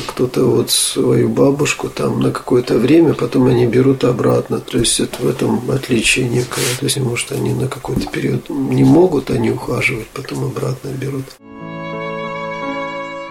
кто-то 0.07 0.44
вот 0.44 0.70
свою 0.70 1.31
бабушку 1.31 1.88
там 1.88 2.20
на 2.20 2.31
какое-то 2.31 2.76
время, 2.76 3.14
потом 3.14 3.46
они 3.46 3.64
берут 3.64 4.05
обратно. 4.05 4.61
То 4.61 4.79
есть 4.79 5.00
это 5.00 5.22
в 5.22 5.29
этом 5.29 5.70
отличие 5.70 6.29
некое. 6.29 6.64
То 6.79 6.85
есть, 6.85 6.98
может, 6.98 7.33
они 7.33 7.55
на 7.55 7.68
какой-то 7.68 8.07
период 8.11 8.50
не 8.50 8.85
могут 8.85 9.31
они 9.31 9.50
ухаживать, 9.50 10.09
потом 10.09 10.44
обратно 10.44 10.88
берут. 10.88 11.24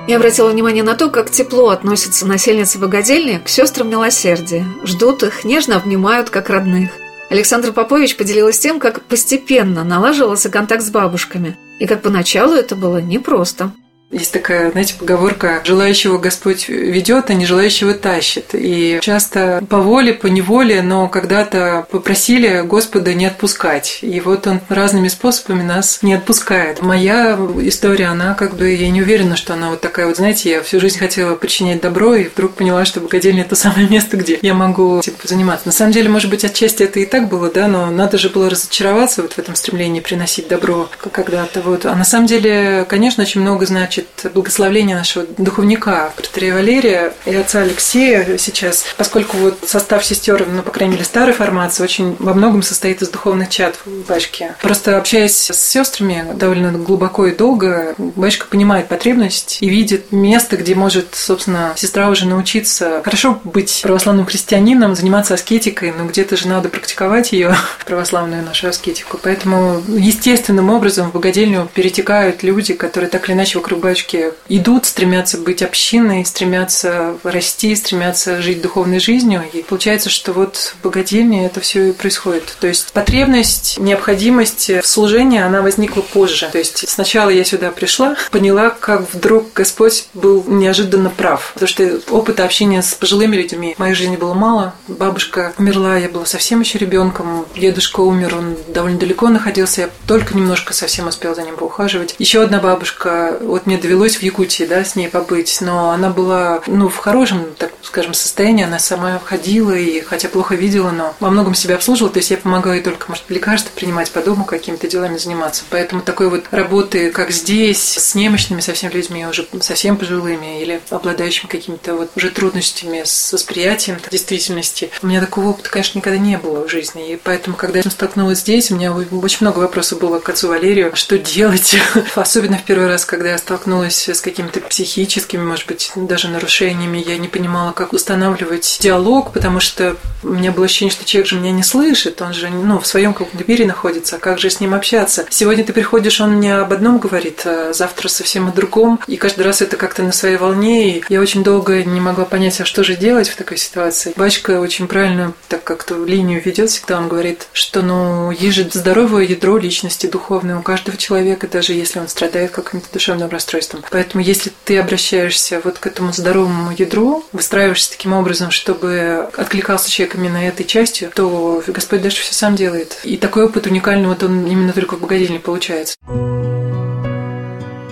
Я 0.07 0.17
обратила 0.17 0.49
внимание 0.49 0.83
на 0.83 0.95
то, 0.95 1.09
как 1.09 1.29
тепло 1.29 1.69
относятся 1.69 2.25
насельницы 2.25 2.79
богадельни 2.79 3.39
к 3.43 3.49
сестрам 3.49 3.89
милосердия. 3.89 4.65
Ждут 4.83 5.21
их, 5.21 5.45
нежно 5.45 5.77
обнимают, 5.77 6.31
как 6.31 6.49
родных. 6.49 6.89
Александр 7.29 7.73
Попович 7.73 8.17
поделилась 8.17 8.59
тем, 8.59 8.79
как 8.79 9.01
постепенно 9.01 9.83
налаживался 9.83 10.49
контакт 10.49 10.83
с 10.83 10.91
бабушками, 10.91 11.57
и 11.79 11.88
как 11.88 12.01
поначалу 12.01 12.53
это 12.53 12.75
было 12.75 12.97
непросто. 12.97 13.71
Есть 14.11 14.31
такая, 14.31 14.71
знаете, 14.71 14.95
поговорка 14.97 15.61
«желающего 15.65 16.17
Господь 16.17 16.69
ведет, 16.69 17.29
а 17.29 17.33
не 17.33 17.45
желающего 17.45 17.93
тащит». 17.93 18.51
И 18.53 18.99
часто 19.01 19.63
по 19.67 19.79
воле, 19.79 20.13
по 20.13 20.27
неволе, 20.27 20.81
но 20.83 21.09
когда-то 21.09 21.87
попросили 21.89 22.61
Господа 22.61 23.13
не 23.13 23.25
отпускать. 23.25 23.99
И 24.01 24.19
вот 24.19 24.45
Он 24.47 24.61
разными 24.69 25.07
способами 25.07 25.63
нас 25.63 25.99
не 26.03 26.13
отпускает. 26.13 26.81
Моя 26.81 27.37
история, 27.63 28.05
она 28.05 28.35
как 28.35 28.55
бы, 28.55 28.69
я 28.69 28.89
не 28.89 29.01
уверена, 29.01 29.35
что 29.35 29.53
она 29.53 29.71
вот 29.71 29.81
такая 29.81 30.05
вот, 30.05 30.17
знаете, 30.17 30.51
я 30.51 30.61
всю 30.61 30.79
жизнь 30.79 30.99
хотела 30.99 31.35
причинять 31.35 31.81
добро, 31.81 32.13
и 32.15 32.25
вдруг 32.25 32.53
поняла, 32.53 32.85
что 32.85 33.01
богадельня– 33.01 33.41
это 33.43 33.55
самое 33.55 33.87
место, 33.89 34.17
где 34.17 34.37
я 34.41 34.53
могу 34.53 35.01
типа, 35.01 35.27
заниматься. 35.27 35.65
На 35.65 35.73
самом 35.73 35.91
деле, 35.91 36.09
может 36.09 36.29
быть, 36.29 36.45
отчасти 36.45 36.83
это 36.83 36.99
и 36.99 37.05
так 37.05 37.27
было, 37.27 37.49
да, 37.49 37.67
но 37.67 37.89
надо 37.89 38.19
же 38.19 38.29
было 38.29 38.51
разочароваться 38.51 39.23
вот 39.23 39.33
в 39.33 39.39
этом 39.39 39.55
стремлении 39.55 39.99
приносить 39.99 40.47
добро 40.47 40.89
когда-то. 41.11 41.61
Вот. 41.61 41.85
А 41.85 41.95
на 41.95 42.05
самом 42.05 42.27
деле, 42.27 42.85
конечно, 42.87 43.23
очень 43.23 43.41
много 43.41 43.65
значит 43.65 43.94
значит 43.95 44.34
благословление 44.34 44.95
нашего 44.95 45.25
духовника 45.38 46.12
протерея 46.15 46.55
Валерия 46.55 47.13
и 47.25 47.36
отца 47.36 47.62
Алексея 47.62 48.38
сейчас, 48.38 48.86
поскольку 48.97 49.38
вот 49.38 49.58
состав 49.65 50.05
сестер, 50.05 50.45
ну, 50.47 50.62
по 50.62 50.71
крайней 50.71 50.93
мере, 50.93 51.05
старой 51.05 51.34
формации, 51.34 51.84
очень 51.84 52.15
во 52.19 52.34
многом 52.34 52.62
состоит 52.62 53.01
из 53.01 53.10
духовных 53.10 53.49
чат 53.49 53.75
в 53.86 54.08
Башке. 54.08 54.55
Просто 54.62 54.97
общаясь 54.97 55.36
с 55.36 55.58
сестрами 55.58 56.25
довольно 56.36 56.71
глубоко 56.71 57.27
и 57.27 57.36
долго, 57.36 57.95
Башка 57.97 58.45
понимает 58.49 58.88
потребность 58.88 59.60
и 59.62 59.69
видит 59.69 60.12
место, 60.12 60.58
где 60.58 60.75
может, 60.75 61.15
собственно, 61.15 61.73
сестра 61.75 62.10
уже 62.10 62.27
научиться 62.27 63.01
хорошо 63.03 63.39
быть 63.43 63.81
православным 63.84 64.25
христианином, 64.25 64.95
заниматься 64.95 65.36
аскетикой, 65.36 65.93
но 65.97 66.05
где-то 66.05 66.36
же 66.38 66.47
надо 66.47 66.69
практиковать 66.69 67.31
ее, 67.31 67.55
православную 67.86 68.43
нашу 68.43 68.67
аскетику. 68.67 69.19
Поэтому 69.21 69.81
естественным 69.88 70.69
образом 70.69 71.10
в 71.10 71.13
богадельню 71.13 71.69
перетекают 71.73 72.43
люди, 72.43 72.73
которые 72.73 73.10
так 73.10 73.27
или 73.27 73.36
иначе 73.36 73.58
вокруг 73.58 73.84
бабочки 73.85 74.33
идут, 74.49 74.85
стремятся 74.85 75.37
быть 75.37 75.61
общиной, 75.61 76.25
стремятся 76.25 77.15
расти, 77.23 77.75
стремятся 77.75 78.41
жить 78.41 78.61
духовной 78.61 78.99
жизнью. 78.99 79.43
И 79.53 79.61
получается, 79.61 80.09
что 80.09 80.33
вот 80.33 80.55
в 80.57 80.83
богадельне 80.83 81.45
это 81.45 81.59
все 81.61 81.89
и 81.89 81.91
происходит. 81.91 82.57
То 82.59 82.67
есть 82.67 82.91
потребность, 82.93 83.77
необходимость 83.79 84.69
в 84.69 84.87
служении, 84.87 85.39
она 85.39 85.61
возникла 85.61 86.01
позже. 86.01 86.49
То 86.51 86.57
есть 86.57 86.89
сначала 86.89 87.29
я 87.29 87.43
сюда 87.43 87.71
пришла, 87.71 88.15
поняла, 88.31 88.69
как 88.71 89.13
вдруг 89.13 89.53
Господь 89.53 90.07
был 90.13 90.43
неожиданно 90.47 91.09
прав. 91.09 91.51
Потому 91.53 91.67
что 91.67 91.99
опыта 92.09 92.43
общения 92.43 92.81
с 92.81 92.93
пожилыми 92.95 93.35
людьми 93.35 93.75
в 93.75 93.79
моей 93.79 93.93
жизни 93.93 94.15
было 94.15 94.33
мало. 94.33 94.73
Бабушка 94.87 95.53
умерла, 95.57 95.97
я 95.97 96.09
была 96.09 96.25
совсем 96.25 96.61
еще 96.61 96.79
ребенком. 96.79 97.45
Дедушка 97.55 97.99
умер, 97.99 98.35
он 98.35 98.57
довольно 98.67 98.97
далеко 98.97 99.29
находился. 99.29 99.81
Я 99.81 99.89
только 100.07 100.35
немножко 100.35 100.73
совсем 100.73 101.07
успела 101.07 101.35
за 101.35 101.43
ним 101.43 101.55
поухаживать. 101.55 102.15
Еще 102.17 102.41
одна 102.41 102.59
бабушка, 102.59 103.37
вот 103.41 103.67
мне 103.67 103.74
мне 103.75 103.81
довелось 103.81 104.17
в 104.17 104.23
Якутии, 104.23 104.63
да, 104.63 104.83
с 104.83 104.95
ней 104.95 105.09
побыть, 105.09 105.59
но 105.61 105.91
она 105.91 106.09
была, 106.09 106.61
ну, 106.67 106.88
в 106.88 106.97
хорошем, 106.97 107.53
так 107.57 107.71
скажем, 107.81 108.13
состоянии, 108.13 108.65
она 108.65 108.79
сама 108.79 109.19
ходила 109.23 109.71
и, 109.71 110.01
хотя 110.01 110.29
плохо 110.29 110.55
видела, 110.55 110.91
но 110.91 111.15
во 111.19 111.29
многом 111.29 111.53
себя 111.53 111.75
обслуживала, 111.75 112.11
то 112.11 112.19
есть 112.19 112.31
я 112.31 112.38
помогала 112.38 112.73
ей 112.73 112.83
только, 112.83 113.05
может, 113.09 113.23
лекарства 113.29 113.71
принимать 113.75 114.11
по 114.11 114.21
дому, 114.21 114.45
какими-то 114.45 114.88
делами 114.88 115.17
заниматься. 115.17 115.63
Поэтому 115.69 116.01
такой 116.01 116.29
вот 116.29 116.45
работы, 116.51 117.11
как 117.11 117.31
здесь, 117.31 117.81
с 117.81 118.15
немощными 118.15 118.61
совсем 118.61 118.91
людьми, 118.91 119.25
уже 119.25 119.47
совсем 119.61 119.97
пожилыми 119.97 120.61
или 120.61 120.81
обладающими 120.89 121.47
какими-то 121.49 121.95
вот 121.95 122.11
уже 122.15 122.29
трудностями 122.29 123.03
с 123.05 123.33
восприятием 123.33 123.97
действительности, 124.09 124.89
у 125.01 125.07
меня 125.07 125.21
такого 125.21 125.49
опыта, 125.49 125.69
конечно, 125.69 125.97
никогда 125.97 126.19
не 126.19 126.38
было 126.38 126.67
в 126.67 126.69
жизни. 126.69 127.13
И 127.13 127.19
поэтому, 127.21 127.55
когда 127.55 127.79
я 127.79 127.89
столкнулась 127.89 128.39
здесь, 128.39 128.71
у 128.71 128.75
меня 128.75 128.93
очень 128.93 129.38
много 129.41 129.59
вопросов 129.59 129.99
было 129.99 130.19
к 130.19 130.29
отцу 130.29 130.47
Валерию, 130.47 130.95
что 130.95 131.17
делать, 131.17 131.75
особенно 132.15 132.57
в 132.57 132.63
первый 132.63 132.88
раз, 132.88 133.05
когда 133.05 133.31
я 133.31 133.38
столкнулась 133.38 133.64
с 133.67 134.21
какими-то 134.21 134.62
психическими, 134.62 135.43
может 135.43 135.67
быть, 135.67 135.91
даже 135.95 136.28
нарушениями, 136.28 137.04
я 137.06 137.17
не 137.17 137.28
понимала, 137.28 137.71
как 137.71 137.93
устанавливать 137.93 138.78
диалог, 138.82 139.32
потому 139.32 139.60
что 139.60 139.95
у 140.23 140.30
меня 140.30 140.51
было 140.51 140.65
ощущение, 140.65 140.91
что 140.91 141.06
человек 141.06 141.28
же 141.28 141.36
меня 141.36 141.51
не 141.51 141.63
слышит, 141.63 142.21
он 142.21 142.34
же 142.34 142.49
ну, 142.49 142.80
в 142.80 142.88
своем 142.88 143.13
каком-то 143.13 143.43
мире 143.47 143.65
находится, 143.65 144.15
а 144.15 144.19
как 144.19 144.39
же 144.39 144.49
с 144.49 144.60
ним 144.60 144.73
общаться? 144.73 145.25
Сегодня 145.30 145.63
ты 145.63 145.73
приходишь, 145.73 146.21
он 146.21 146.38
мне 146.38 146.56
об 146.56 146.73
одном 146.73 146.99
говорит, 146.99 147.41
а 147.45 147.73
завтра 147.73 148.08
совсем 148.08 148.47
о 148.47 148.51
другом, 148.51 148.99
и 149.08 149.17
каждый 149.17 149.41
раз 149.41 149.62
это 149.62 149.78
как-то 149.78 150.04
на 150.04 150.12
своей 150.12 150.38
волне, 150.38 150.97
и 150.97 151.04
я 151.10 151.21
очень 151.21 151.43
долго 151.43 151.84
не 151.84 151.99
могла 151.99 152.25
понять, 152.25 152.60
а 152.62 152.65
что 152.65 152.84
же 152.84 152.95
делать 152.95 153.30
в 153.30 153.36
такой 153.36 153.58
ситуации. 153.58 154.13
Бачка 154.15 154.60
очень 154.60 154.88
правильно 154.88 155.34
так 155.47 155.63
как-то 155.63 156.04
линию 156.04 156.41
ведет 156.43 156.69
всегда, 156.69 156.97
он 156.97 157.08
говорит, 157.08 157.47
что 157.54 157.82
ну, 157.82 158.32
есть 158.32 158.56
же 158.56 158.69
здоровое 158.71 159.23
ядро 159.23 159.58
личности 159.58 160.08
духовное 160.08 160.58
у 160.58 160.62
каждого 160.62 160.97
человека, 160.97 161.47
даже 161.47 161.73
если 161.73 161.99
он 161.99 162.08
страдает 162.08 162.51
каким-то 162.51 162.88
душевным 162.91 163.30
расстройством. 163.30 163.54
Поэтому 163.91 164.23
если 164.23 164.51
ты 164.63 164.77
обращаешься 164.77 165.61
вот 165.63 165.79
к 165.79 165.87
этому 165.87 166.13
здоровому 166.13 166.71
ядру, 166.77 167.23
выстраиваешься 167.31 167.91
таким 167.91 168.13
образом, 168.13 168.51
чтобы 168.51 169.29
откликался 169.35 169.89
человек 169.89 170.15
именно 170.15 170.37
этой 170.37 170.65
частью, 170.65 171.11
то 171.13 171.63
Господь 171.67 172.01
дальше 172.01 172.21
все 172.21 172.33
сам 172.33 172.55
делает. 172.55 172.97
И 173.03 173.17
такой 173.17 173.45
опыт 173.45 173.67
уникальный, 173.67 174.07
вот 174.07 174.23
он 174.23 174.45
именно 174.45 174.73
только 174.73 174.95
в 174.95 175.01
богадельне 175.01 175.39
получается. 175.39 175.95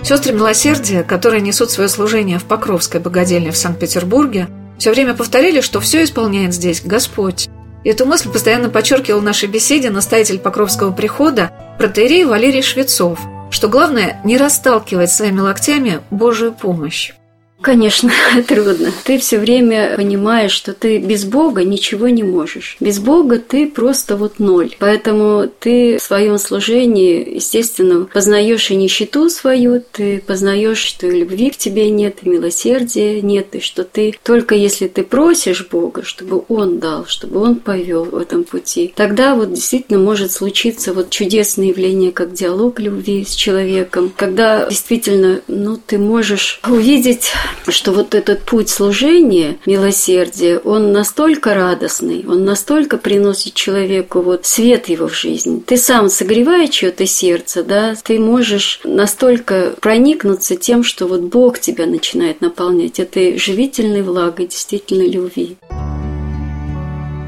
Сестры 0.02 0.34
милосердия, 0.34 1.02
которые 1.02 1.40
несут 1.40 1.70
свое 1.70 1.88
служение 1.88 2.38
в 2.38 2.44
Покровской 2.44 3.00
богадельне 3.00 3.50
в 3.50 3.56
Санкт-Петербурге, 3.56 4.48
все 4.78 4.90
время 4.90 5.14
повторили, 5.14 5.62
что 5.62 5.80
все 5.80 6.04
исполняет 6.04 6.52
здесь 6.52 6.82
Господь. 6.84 7.48
И 7.84 7.88
эту 7.88 8.04
мысль 8.06 8.30
постоянно 8.30 8.68
подчеркивал 8.68 9.20
в 9.20 9.24
нашей 9.24 9.48
беседе 9.48 9.90
настоятель 9.90 10.38
Покровского 10.38 10.90
прихода 10.92 11.52
протеерей 11.78 12.24
Валерий 12.24 12.62
Швецов, 12.62 13.18
что 13.50 13.68
главное 13.68 14.20
не 14.24 14.36
расталкивать 14.36 15.10
своими 15.10 15.40
локтями 15.40 16.00
Божию 16.10 16.52
помощь. 16.52 17.12
Конечно, 17.64 18.12
трудно. 18.46 18.92
Ты 19.04 19.18
все 19.18 19.38
время 19.38 19.96
понимаешь, 19.96 20.52
что 20.52 20.74
ты 20.74 20.98
без 20.98 21.24
Бога 21.24 21.64
ничего 21.64 22.08
не 22.08 22.22
можешь. 22.22 22.76
Без 22.78 22.98
Бога 22.98 23.38
ты 23.38 23.66
просто 23.66 24.18
вот 24.18 24.38
ноль. 24.38 24.76
Поэтому 24.78 25.48
ты 25.60 25.96
в 25.96 26.02
своем 26.02 26.36
служении, 26.36 27.36
естественно, 27.36 28.04
познаешь 28.04 28.70
и 28.70 28.76
нищету 28.76 29.30
свою, 29.30 29.80
ты 29.80 30.22
познаешь, 30.26 30.76
что 30.76 31.06
и 31.06 31.20
любви 31.20 31.48
к 31.48 31.56
тебе 31.56 31.88
нет, 31.88 32.18
и 32.20 32.28
милосердия 32.28 33.22
нет, 33.22 33.54
и 33.54 33.60
что 33.60 33.82
ты 33.84 34.14
только 34.22 34.54
если 34.54 34.86
ты 34.86 35.02
просишь 35.02 35.66
Бога, 35.66 36.02
чтобы 36.04 36.44
Он 36.48 36.78
дал, 36.78 37.06
чтобы 37.06 37.40
Он 37.40 37.56
повел 37.56 38.04
в 38.04 38.18
этом 38.18 38.44
пути, 38.44 38.92
тогда 38.94 39.34
вот 39.34 39.54
действительно 39.54 39.98
может 39.98 40.32
случиться 40.32 40.92
вот 40.92 41.08
чудесное 41.08 41.68
явление, 41.68 42.12
как 42.12 42.34
диалог 42.34 42.78
любви 42.78 43.24
с 43.24 43.34
человеком, 43.34 44.12
когда 44.14 44.68
действительно, 44.68 45.40
ну, 45.48 45.78
ты 45.78 45.96
можешь 45.96 46.60
увидеть 46.68 47.32
что 47.68 47.92
вот 47.92 48.14
этот 48.14 48.42
путь 48.42 48.68
служения, 48.68 49.58
милосердия, 49.66 50.58
он 50.58 50.92
настолько 50.92 51.54
радостный, 51.54 52.24
он 52.26 52.44
настолько 52.44 52.98
приносит 52.98 53.54
человеку 53.54 54.20
вот 54.20 54.46
свет 54.46 54.88
его 54.88 55.08
в 55.08 55.14
жизнь. 55.14 55.62
Ты 55.64 55.76
сам 55.76 56.08
согревая 56.08 56.68
чье-то 56.68 57.06
сердце, 57.06 57.62
да, 57.62 57.94
ты 58.02 58.18
можешь 58.18 58.80
настолько 58.84 59.74
проникнуться 59.80 60.56
тем, 60.56 60.84
что 60.84 61.06
вот 61.06 61.22
Бог 61.22 61.58
тебя 61.58 61.86
начинает 61.86 62.40
наполнять 62.40 62.98
этой 62.98 63.38
живительной 63.38 64.02
влагой 64.02 64.46
действительно 64.46 65.08
любви. 65.08 65.56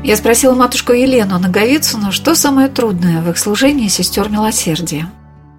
Я 0.04 0.16
спросила 0.16 0.54
матушку 0.54 0.92
Елену 0.92 1.38
Наговицыну, 1.38 2.12
что 2.12 2.36
самое 2.36 2.68
трудное 2.68 3.20
в 3.22 3.30
их 3.30 3.38
служении 3.38 3.88
сестер 3.88 4.28
милосердия. 4.28 5.10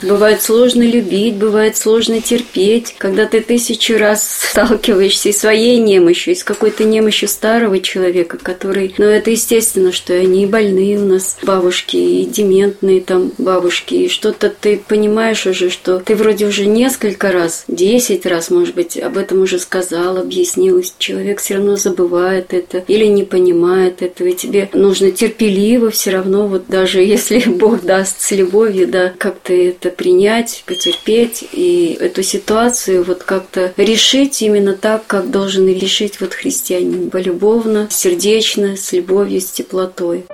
Бывает 0.02 0.42
сложно 0.42 0.84
любить, 0.84 1.36
бывает 1.36 1.76
сложно 1.76 2.22
терпеть, 2.22 2.96
когда 2.98 3.26
ты 3.26 3.42
тысячу 3.42 3.98
раз 3.98 4.48
сталкиваешься 4.52 5.30
и 5.30 5.34
своей 5.34 5.80
немощью, 5.80 6.34
и 6.34 6.38
с 6.38 6.44
какой-то 6.44 6.84
немощью 6.84 7.28
старого 7.28 7.80
человека, 7.80 8.38
который... 8.38 8.94
Ну, 8.98 9.06
это 9.06 9.32
естественно, 9.32 9.92
что 9.92 10.14
они 10.14 10.46
больные 10.46 11.00
у 11.00 11.06
нас 11.06 11.38
бабушки, 11.42 11.98
и 11.98 12.26
дементные 12.26 13.02
там 13.02 13.32
бабушки, 13.38 13.96
и 13.96 14.10
что-то 14.10 14.50
ты 14.50 14.80
понимаешь 14.88 15.48
уже, 15.48 15.70
что 15.70 16.00
ты 16.00 16.16
вроде 16.16 16.46
уже 16.46 16.68
несколько 16.68 17.32
раз, 17.32 17.66
десять 17.68 18.26
раз, 18.26 18.52
может 18.52 18.76
быть, 18.76 18.98
об 18.98 19.18
этом 19.18 19.42
уже 19.42 19.58
сказал, 19.58 20.18
объяснил, 20.18 20.78
и 20.78 20.84
человек 21.00 21.40
все 21.40 21.56
равно 21.56 21.76
забывает 21.76 22.54
это 22.54 22.84
или 22.88 23.06
не 23.06 23.24
понимает 23.24 24.02
этого, 24.04 24.28
и 24.28 24.36
тебе 24.36 24.70
нужно 24.74 25.12
терпеливо 25.12 25.90
все 25.90 26.12
равно, 26.12 26.48
вот 26.48 26.68
даже 26.68 27.02
если 27.04 27.40
Бог 27.50 27.82
даст 27.82 28.22
с 28.22 28.32
любовью, 28.32 28.88
да, 28.88 29.14
как-то 29.18 29.54
это 29.54 29.87
это 29.88 29.96
принять, 29.96 30.64
потерпеть 30.66 31.44
и 31.52 31.98
эту 32.00 32.24
ситуацию 32.24 33.04
вот 33.04 33.24
как-то 33.24 33.74
решить 33.78 34.42
именно 34.42 34.74
так, 34.74 35.06
как 35.08 35.32
должен 35.32 35.68
решить 35.68 36.20
вот 36.20 36.34
христианин. 36.34 37.10
Полюбовно, 37.10 37.88
сердечно, 37.90 38.76
с 38.76 38.92
любовью, 38.92 39.42
с 39.42 39.46
теплотой. 39.46 40.26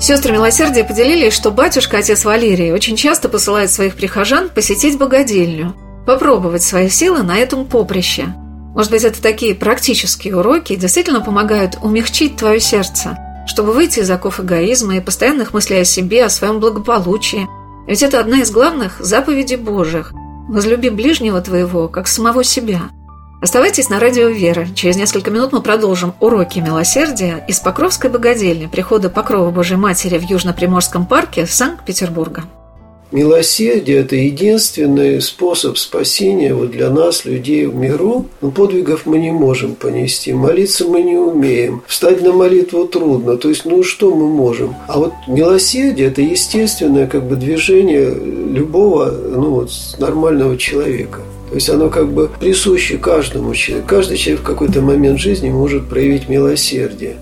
Сестры 0.00 0.32
милосердия 0.32 0.82
поделились, 0.82 1.34
что 1.34 1.50
батюшка, 1.50 1.98
отец 1.98 2.24
Валерий, 2.24 2.72
очень 2.72 2.96
часто 2.96 3.28
посылает 3.28 3.70
своих 3.70 3.96
прихожан 3.96 4.48
посетить 4.48 4.96
богадельню, 4.96 5.74
попробовать 6.06 6.62
свои 6.62 6.88
силы 6.88 7.22
на 7.22 7.36
этом 7.36 7.66
поприще. 7.66 8.34
Может 8.74 8.90
быть, 8.90 9.04
это 9.04 9.20
такие 9.20 9.54
практические 9.54 10.36
уроки 10.36 10.76
действительно 10.76 11.20
помогают 11.20 11.76
умягчить 11.82 12.36
твое 12.36 12.60
сердце, 12.60 13.18
чтобы 13.46 13.72
выйти 13.72 14.00
из 14.00 14.10
оков 14.10 14.40
эгоизма 14.40 14.96
и 14.96 15.00
постоянных 15.00 15.52
мыслей 15.52 15.80
о 15.80 15.84
себе, 15.84 16.24
о 16.24 16.30
своем 16.30 16.60
благополучии– 16.60 17.46
ведь 17.86 18.02
это 18.02 18.20
одна 18.20 18.40
из 18.40 18.50
главных 18.50 19.00
заповедей 19.00 19.56
Божьих. 19.56 20.12
Возлюби 20.48 20.90
ближнего 20.90 21.40
твоего, 21.40 21.88
как 21.88 22.08
самого 22.08 22.44
себя. 22.44 22.90
Оставайтесь 23.42 23.88
на 23.88 23.98
радио 23.98 24.28
«Вера». 24.28 24.66
Через 24.74 24.96
несколько 24.96 25.30
минут 25.30 25.52
мы 25.52 25.62
продолжим 25.62 26.14
уроки 26.20 26.58
милосердия 26.58 27.42
из 27.48 27.58
Покровской 27.60 28.10
богадельни 28.10 28.66
прихода 28.66 29.08
Покрова 29.08 29.50
Божьей 29.50 29.78
Матери 29.78 30.18
в 30.18 30.30
Южно-Приморском 30.30 31.06
парке 31.06 31.46
Санкт-Петербурга. 31.46 32.44
Милосердие– 33.12 33.98
это 33.98 34.14
единственный 34.14 35.20
способ 35.20 35.78
спасения 35.78 36.54
вот 36.54 36.70
для 36.70 36.90
нас, 36.90 37.24
людей 37.24 37.66
в 37.66 37.74
миру. 37.74 38.26
Но 38.40 38.52
подвигов 38.52 39.04
мы 39.04 39.18
не 39.18 39.32
можем 39.32 39.74
понести, 39.74 40.32
молиться 40.32 40.86
мы 40.86 41.02
не 41.02 41.16
умеем, 41.16 41.82
встать 41.88 42.22
на 42.22 42.32
молитву 42.32 42.86
трудно. 42.86 43.36
То 43.36 43.48
есть, 43.48 43.64
ну 43.64 43.82
что 43.82 44.14
мы 44.14 44.28
можем? 44.28 44.76
А 44.86 44.98
вот 44.98 45.12
милосердие– 45.26 46.06
это 46.08 46.22
естественное 46.22 47.08
как 47.08 47.28
бы 47.28 47.34
движение 47.34 48.14
любого 48.14 49.10
ну, 49.10 49.50
вот, 49.50 49.70
нормального 49.98 50.56
человека. 50.56 51.20
То 51.48 51.56
есть 51.56 51.68
оно 51.68 51.88
как 51.88 52.12
бы 52.12 52.30
присуще 52.38 52.96
каждому 52.96 53.54
человеку. 53.54 53.88
Каждый 53.88 54.18
человек 54.18 54.42
в 54.42 54.46
какой-то 54.46 54.82
момент 54.82 55.18
жизни 55.18 55.50
может 55.50 55.88
проявить 55.88 56.28
милосердие. 56.28 57.16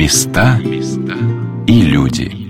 Места 0.00 0.58
и 1.66 1.82
люди. 1.82 2.49